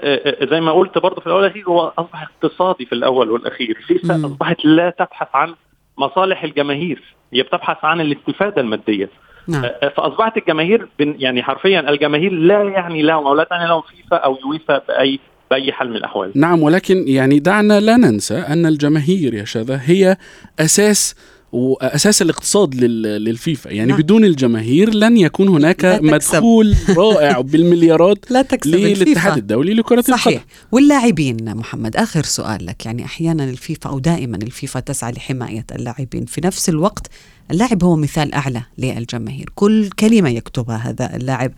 زي 0.44 0.62
ما 0.62 0.72
قلت 0.72 0.98
برضه 0.98 1.22
في 1.22 1.28
الأول 1.28 1.42
والأخير 1.42 1.68
هو 1.70 1.94
أصبح 1.98 2.24
اقتصادي 2.24 2.86
في 2.86 2.94
الأول 2.94 3.32
والأخير. 3.32 3.78
فيفا 3.88 4.16
أصبحت 4.16 4.66
لا 4.66 4.90
تبحث 4.90 5.28
عن 5.34 5.56
مصالح 5.98 6.44
الجماهير 6.44 7.16
هي 7.34 7.44
بتبحث 7.44 7.78
عن 7.84 8.02
الاستفادة 8.02 8.62
المادية 8.62 9.10
نعم. 9.48 9.64
فأصبحت 9.98 10.38
الجماهير 10.38 10.88
يعني 11.00 11.44
حرفيا 11.44 11.90
الجماهير 11.90 12.32
لا 12.32 12.64
يعني 12.64 13.02
لهم 13.02 13.28
أو 13.28 13.36
لا 13.36 13.44
تعني 13.44 13.68
لهم 13.68 13.82
فيفا 13.82 14.18
أو 14.18 14.38
يويفا 14.46 14.82
بأي 14.88 15.20
بأي 15.52 15.72
حال 15.72 15.90
من 15.90 15.96
الأحوال 15.96 16.32
نعم 16.36 16.64
ولكن 16.64 17.08
يعني 17.08 17.40
دعنا 17.40 17.80
لا 17.80 17.98
ننسى 17.98 18.38
أن 18.38 18.66
الجماهير 18.66 19.34
يا 19.34 19.46
شذا 19.46 19.82
هي 19.84 20.18
أساس 20.60 21.16
وأساس 21.52 22.22
الاقتصاد 22.22 22.76
للفيفا. 22.76 23.70
يعني 23.70 23.92
نعم. 23.92 24.02
بدون 24.02 24.26
الجماهير 24.26 24.94
لن 24.94 25.18
يكون 25.18 25.48
هناك 25.48 25.86
مدخول 25.86 26.76
رائع 26.90 27.42
بالمليارات 27.52 28.32
لا 28.32 28.42
تكسب 28.42 28.76
للاتحاد 28.76 29.38
الدولي 29.38 29.74
لكرة 29.74 30.00
القدم. 30.00 30.18
صحيح. 30.18 30.46
واللاعبين 30.72 31.56
محمد 31.56 31.96
آخر 31.96 32.24
سؤال 32.24 32.66
لك. 32.66 32.86
يعني 32.86 33.06
أحيانا 33.06 33.44
الفيفا 33.44 33.90
أو 33.90 34.00
دائما 34.00 34.38
الفيفا 34.38 34.80
تسعى 34.80 35.12
لحماية 35.12 35.66
اللاعبين. 35.76 36.26
في 36.26 36.42
نفس 36.44 36.70
الوقت 36.70 37.08
اللاعب 37.52 37.84
هو 37.84 37.96
مثال 37.96 38.34
أعلى 38.34 38.62
للجماهير. 38.78 39.50
كل 39.56 39.90
كلمة 39.90 40.30
يكتبها 40.30 40.78
هذا 40.78 41.16
اللاعب 41.16 41.54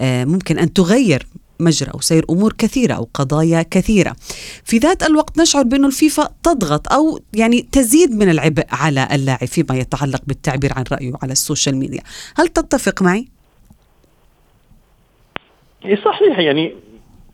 ممكن 0.00 0.58
أن 0.58 0.72
تغير 0.72 1.26
مجرى 1.64 1.90
أو 1.94 2.00
سير 2.00 2.24
أمور 2.30 2.52
كثيرة 2.58 2.94
أو 2.94 3.08
قضايا 3.14 3.62
كثيرة. 3.70 4.16
في 4.64 4.78
ذات 4.78 5.02
الوقت 5.02 5.38
نشعر 5.38 5.62
بأن 5.62 5.84
الفيفا 5.84 6.28
تضغط 6.42 6.92
أو 6.92 7.20
يعني 7.34 7.62
تزيد 7.72 8.10
من 8.10 8.30
العبء 8.30 8.64
على 8.70 9.08
اللاعب 9.12 9.44
فيما 9.44 9.78
يتعلق 9.80 10.20
بالتعبير 10.26 10.70
عن 10.76 10.84
رأيه 10.92 11.12
على 11.22 11.32
السوشيال 11.32 11.76
ميديا. 11.76 12.00
هل 12.36 12.48
تتفق 12.48 13.02
معي؟ 13.02 13.28
صحيح 16.04 16.38
يعني 16.38 16.74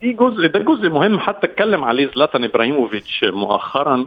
دي 0.03 0.13
جزء 0.13 0.47
ده 0.47 0.59
جزء 0.59 0.89
مهم. 0.89 1.19
حتى 1.19 1.47
اتكلم 1.47 1.85
عليه 1.85 2.11
زلاتان 2.15 2.45
إبراهيموفيتش 2.45 3.25
مؤخرا 3.25 4.07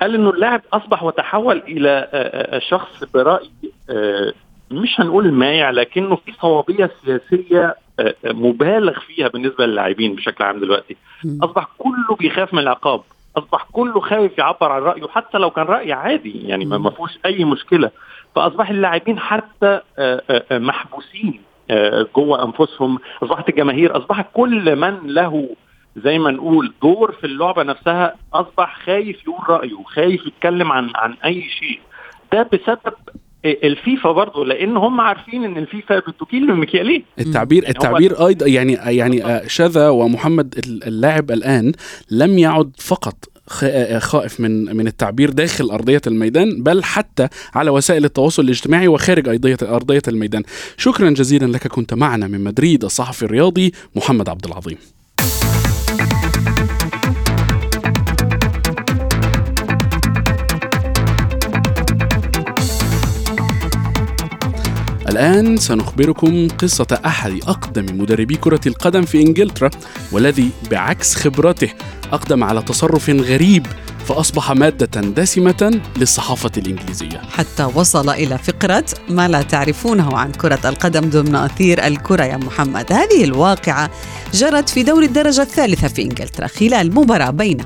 قال 0.00 0.14
إنه 0.14 0.30
اللاعب 0.30 0.62
أصبح 0.72 1.02
وتحول 1.02 1.58
إلى 1.68 2.08
شخص 2.70 3.04
برأي 3.14 3.50
مش 4.70 5.00
هنقول 5.00 5.32
مايع 5.32 5.70
لكنه 5.70 6.16
في 6.16 6.32
صوابية 6.40 6.90
سياسية 7.04 7.76
مبالغ 8.24 9.00
فيها 9.00 9.28
بالنسبة 9.28 9.66
للاعبين 9.66 10.14
بشكل 10.14 10.44
عام 10.44 10.60
دلوقتي. 10.60 10.96
أصبح 11.42 11.68
كله 11.78 12.16
بيخاف 12.18 12.54
من 12.54 12.60
العقاب. 12.60 13.00
أصبح 13.36 13.66
كله 13.72 14.00
خايف 14.00 14.38
يعبر 14.38 14.72
عن 14.72 14.82
رأيه 14.82 15.08
حتى 15.08 15.38
لو 15.38 15.50
كان 15.50 15.64
رأي 15.66 15.92
عادي 15.92 16.48
يعني 16.48 16.64
ما 16.64 16.90
فيهوش 16.90 17.18
أي 17.26 17.44
مشكلة. 17.44 17.90
فأصبح 18.34 18.70
اللاعبين 18.70 19.18
حتى 19.18 19.80
محبوسين 20.52 21.40
جوه 22.16 22.44
أنفسهم. 22.44 22.98
أصبحت 23.22 23.48
الجماهير 23.48 23.96
أصبح 23.96 24.20
كل 24.20 24.76
من 24.76 24.98
له 25.04 25.48
زي 25.96 26.18
ما 26.18 26.30
نقول 26.30 26.72
دور 26.82 27.12
في 27.12 27.24
اللعبة 27.24 27.62
نفسها 27.62 28.14
أصبح 28.34 28.78
خايف 28.86 29.22
يقول 29.22 29.50
رأيه 29.50 29.82
خايف 29.86 30.26
يتكلم 30.26 30.72
عن 30.72 30.90
عن 30.94 31.14
أي 31.24 31.42
شيء. 31.42 31.80
ده 32.32 32.48
بسبب 32.52 32.94
الفيفا 33.44 34.12
برضه 34.12 34.44
لأن 34.44 34.76
هم 34.76 35.00
عارفين 35.00 35.44
إن 35.44 35.58
الفيفا 35.58 35.98
بتكيل 35.98 36.46
من 36.46 36.54
مكيالين 36.54 37.04
التعبير 37.18 37.68
التعبير 37.68 38.26
أيضا 38.26 38.46
يعني 38.46 38.72
يعني 38.72 39.48
شذا 39.48 39.88
ومحمد 39.88 40.54
اللاعب 40.86 41.30
الآن 41.30 41.72
لم 42.10 42.38
يعد 42.38 42.72
فقط 42.78 43.32
خائف 43.98 44.40
من 44.40 44.76
من 44.76 44.86
التعبير 44.86 45.30
داخل 45.30 45.70
أرضية 45.70 46.00
الميدان 46.06 46.62
بل 46.62 46.84
حتى 46.84 47.28
على 47.54 47.70
وسائل 47.70 48.04
التواصل 48.04 48.42
الاجتماعي 48.42 48.88
وخارج 48.88 49.28
ارضيه 49.28 49.56
أرضية 49.62 50.02
الميدان. 50.08 50.42
شكرا 50.76 51.10
جزيلا 51.10 51.46
لك 51.46 51.66
كنت 51.66 51.94
معنا 51.94 52.26
من 52.26 52.44
مدريد 52.44 52.84
الصحفي 52.84 53.22
الرياضي 53.22 53.72
محمد 53.96 54.28
عبد 54.28 54.46
العظيم. 54.46 54.78
الآن 65.12 65.56
سنخبركم 65.56 66.48
قصة 66.48 67.00
أحد 67.06 67.40
أقدم 67.48 68.00
مدربي 68.00 68.36
كرة 68.36 68.60
القدم 68.66 69.02
في 69.02 69.22
إنجلترا 69.22 69.70
والذي 70.12 70.50
بعكس 70.70 71.14
خبرته 71.14 71.68
أقدم 72.12 72.44
على 72.44 72.62
تصرف 72.62 73.10
غريب 73.10 73.66
فأصبح 74.08 74.52
مادة 74.52 75.00
دسمة 75.00 75.80
للصحافة 75.96 76.50
الإنجليزية. 76.56 77.20
حتى 77.32 77.64
وصل 77.64 78.10
إلى 78.10 78.38
فقرة 78.38 78.84
ما 79.08 79.28
لا 79.28 79.42
تعرفونه 79.42 80.16
عن 80.16 80.32
كرة 80.32 80.60
القدم 80.64 81.10
ضمن 81.10 81.34
أثير 81.34 81.86
الكرة 81.86 82.24
يا 82.24 82.36
محمد. 82.36 82.92
هذه 82.92 83.24
الواقعة 83.24 83.90
جرت 84.34 84.68
في 84.68 84.82
دوري 84.82 85.06
الدرجة 85.06 85.42
الثالثة 85.42 85.88
في 85.88 86.02
إنجلترا 86.02 86.46
خلال 86.46 86.94
مباراة 86.94 87.30
بين 87.30 87.58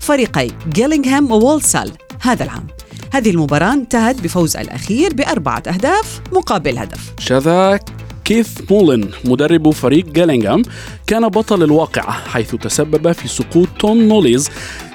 فريقي 0.00 0.50
جيلينغهام 0.68 1.30
وولسال 1.30 1.92
هذا 2.20 2.44
العام. 2.44 2.75
هذه 3.16 3.30
المباراة 3.30 3.72
انتهت 3.72 4.20
بفوز 4.20 4.56
الأخير 4.56 5.14
بأربعة 5.14 5.62
أهداف 5.68 6.20
مقابل 6.32 6.78
هدف. 6.78 7.12
شذا 7.18 7.80
كيث 8.26 8.70
مولن 8.70 9.08
مدرب 9.24 9.70
فريق 9.70 10.06
جالينغهام 10.06 10.62
كان 11.06 11.28
بطل 11.28 11.62
الواقعة 11.62 12.12
حيث 12.12 12.54
تسبب 12.54 13.12
في 13.12 13.28
سقوط 13.28 13.68
توم 13.78 14.02
نوليز 14.02 14.50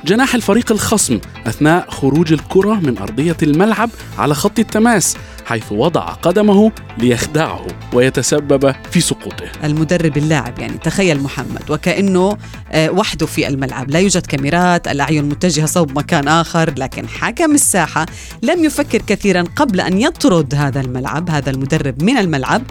جناح 0.05 0.35
الفريق 0.35 0.71
الخصم 0.71 1.19
أثناء 1.47 1.89
خروج 1.89 2.33
الكرة 2.33 2.73
من 2.73 2.97
أرضية 2.97 3.37
الملعب 3.43 3.89
على 4.17 4.35
خط 4.35 4.59
التماس 4.59 5.17
حيث 5.45 5.71
وضع 5.71 6.01
قدمه 6.01 6.71
ليخدعه 6.97 7.67
ويتسبب 7.93 8.75
في 8.91 9.01
سقوطه. 9.01 9.51
المدرب 9.63 10.17
اللاعب 10.17 10.59
يعني 10.59 10.77
تخيل 10.77 11.19
محمد 11.19 11.71
وكأنه 11.71 12.37
وحده 12.75 13.25
في 13.25 13.47
الملعب. 13.47 13.91
لا 13.91 13.99
يوجد 13.99 14.25
كاميرات 14.25 14.87
الأعين 14.87 15.25
متجهة 15.25 15.65
صوب 15.65 15.97
مكان 15.97 16.27
آخر 16.27 16.73
لكن 16.77 17.07
حكم 17.07 17.51
الساحة 17.51 18.05
لم 18.43 18.63
يفكر 18.63 19.01
كثيرا 19.07 19.43
قبل 19.55 19.81
أن 19.81 20.01
يطرد 20.01 20.55
هذا 20.55 20.81
الملعب 20.81 21.29
هذا 21.29 21.49
المدرب 21.49 22.03
من 22.03 22.17
الملعب. 22.17 22.63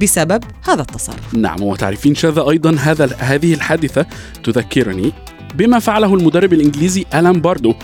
بسبب 0.00 0.44
هذا 0.68 0.80
التصرف 0.80 1.34
نعم 1.34 1.62
وتعرفين 1.62 2.14
شذا 2.14 2.50
أيضا 2.50 2.76
هذا 2.80 3.16
هذه 3.18 3.54
الحادثة 3.54 4.06
تذكرني 4.44 5.12
بما 5.54 5.78
فعله 5.78 6.14
المدرب 6.14 6.52
الإنجليزي 6.52 7.04
ألان 7.14 7.40
باردو 7.40 7.74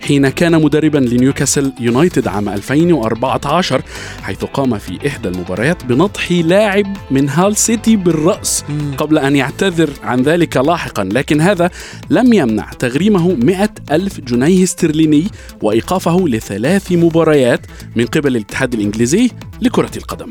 حين 0.00 0.28
كان 0.28 0.62
مدربا 0.62 0.98
لنيوكاسل 0.98 1.72
يونايتد 1.80 2.28
عام 2.28 2.48
2014 2.48 3.82
حيث 4.22 4.44
قام 4.44 4.78
في 4.78 5.06
إحدى 5.06 5.28
المباريات 5.28 5.84
بنطح 5.84 6.32
لاعب 6.32 6.96
من 7.10 7.28
هال 7.28 7.56
سيتي 7.56 7.96
بالرأس 7.96 8.64
قبل 8.96 9.18
أن 9.18 9.36
يعتذر 9.36 9.90
عن 10.02 10.22
ذلك 10.22 10.56
لاحقا 10.56 11.04
لكن 11.04 11.40
هذا 11.40 11.70
لم 12.10 12.32
يمنع 12.32 12.72
تغريمه 12.72 13.34
100 13.34 13.68
ألف 13.90 14.20
جنيه 14.20 14.64
استرليني 14.64 15.26
وإيقافه 15.62 16.28
لثلاث 16.28 16.92
مباريات 16.92 17.60
من 17.96 18.06
قبل 18.06 18.36
الاتحاد 18.36 18.74
الإنجليزي 18.74 19.30
لكرة 19.62 19.90
القدم. 19.96 20.30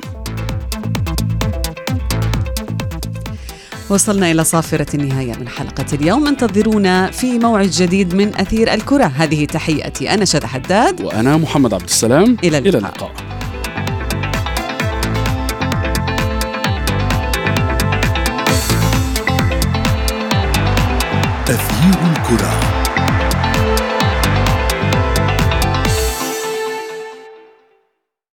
وصلنا 3.90 4.32
إلى 4.32 4.44
صافرة 4.44 4.96
النهاية 4.96 5.34
من 5.40 5.48
حلقة 5.48 5.86
اليوم. 5.94 6.28
انتظرونا 6.28 7.12
في 7.12 7.40
موعد 7.40 7.70
جديد 7.70 8.16
من 8.16 8.36
أثير 8.36 8.74
الكرة. 8.74 9.06
هذه 9.06 9.46
تحياتي 9.46 10.14
أنا 10.14 10.26
شذى 10.26 10.48
حداد. 10.48 11.02
وأنا 11.02 11.38
محمد 11.38 11.74
عبد 11.74 11.84
السلام. 11.84 12.38
إلى 12.44 12.58
اللقاء, 12.58 12.70
إلى 12.70 12.78
اللقاء. 12.78 13.12
أثير 21.50 21.98
الكرة. 22.12 22.57